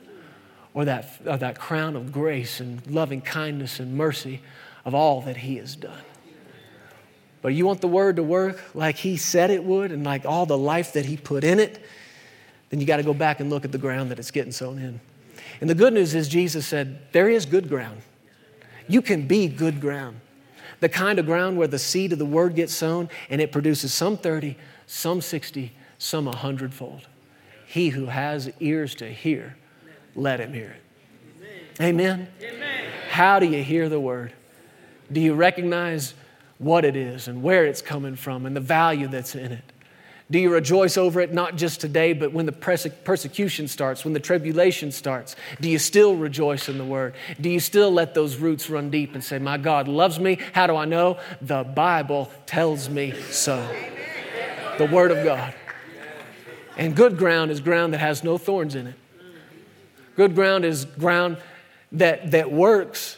[0.74, 4.39] or that, or that crown of grace and loving kindness and mercy
[4.86, 6.01] of all that He has done.
[7.45, 10.47] But you want the word to work like He said it would and like all
[10.47, 11.79] the life that He put in it,
[12.71, 14.79] then you got to go back and look at the ground that it's getting sown
[14.79, 14.99] in.
[15.61, 18.01] And the good news is, Jesus said, there is good ground.
[18.87, 20.21] You can be good ground.
[20.79, 23.93] The kind of ground where the seed of the word gets sown and it produces
[23.93, 27.07] some 30, some 60, some a hundredfold.
[27.67, 29.55] He who has ears to hear,
[30.15, 31.79] let him hear it.
[31.79, 32.27] Amen.
[32.41, 32.89] Amen.
[33.11, 34.33] How do you hear the word?
[35.11, 36.15] Do you recognize
[36.58, 39.72] what it is and where it's coming from and the value that's in it?
[40.32, 44.20] Do you rejoice over it not just today, but when the persecution starts, when the
[44.20, 45.36] tribulation starts?
[45.62, 47.14] Do you still rejoice in the word?
[47.39, 50.39] Do you still let those roots run deep and say, My God loves me?
[50.53, 51.20] How do I know?
[51.41, 53.70] The Bible tells me so.
[54.80, 55.53] The word of God.
[56.76, 58.95] And good ground is ground that has no thorns in it.
[60.16, 61.38] Good ground is ground
[61.91, 63.18] that, that works,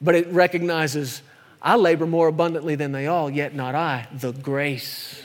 [0.00, 1.20] but it recognizes
[1.64, 4.06] I labor more abundantly than they all, yet not I.
[4.12, 5.22] The grace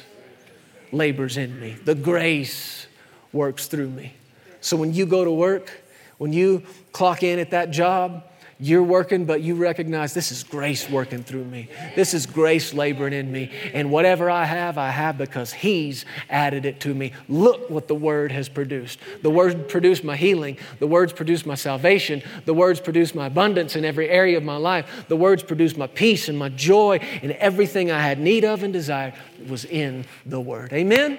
[0.93, 2.87] labors in me, the grace
[3.33, 4.13] works through me.
[4.61, 5.83] So when you go to work,
[6.17, 6.63] when you
[6.93, 8.23] clock in at that job,
[8.61, 11.69] you're working, but you recognize this is grace working through me.
[11.95, 13.51] This is grace laboring in me.
[13.73, 17.13] And whatever I have, I have because He's added it to me.
[17.29, 18.99] Look what the Word has produced.
[19.21, 20.57] The Word produced my healing.
[20.79, 22.21] The Words produced my salvation.
[22.43, 25.05] The Words produced my abundance in every area of my life.
[25.07, 28.73] The Words produced my peace and my joy and everything I had need of and
[28.73, 29.13] desired
[29.47, 30.73] was in the Word.
[30.73, 31.17] Amen?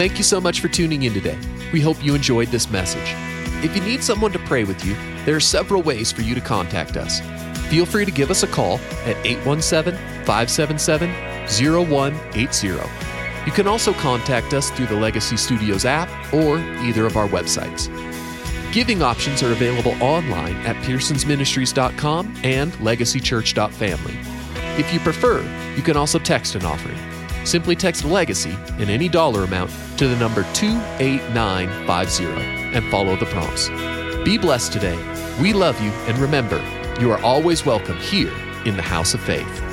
[0.00, 1.38] Thank you so much for tuning in today.
[1.74, 3.14] We hope you enjoyed this message.
[3.62, 4.94] If you need someone to pray with you,
[5.26, 7.20] there are several ways for you to contact us.
[7.68, 9.92] Feel free to give us a call at 817
[10.24, 11.10] 577
[11.84, 12.68] 0180.
[13.44, 17.90] You can also contact us through the Legacy Studios app or either of our websites.
[18.72, 24.16] Giving options are available online at pearsonsministries.com and legacychurch.family.
[24.80, 25.42] If you prefer,
[25.76, 27.09] you can also text an offering.
[27.44, 32.24] Simply text Legacy in any dollar amount to the number 28950
[32.76, 33.68] and follow the prompts.
[34.24, 34.98] Be blessed today.
[35.40, 36.62] We love you, and remember,
[37.00, 38.32] you are always welcome here
[38.66, 39.69] in the house of faith.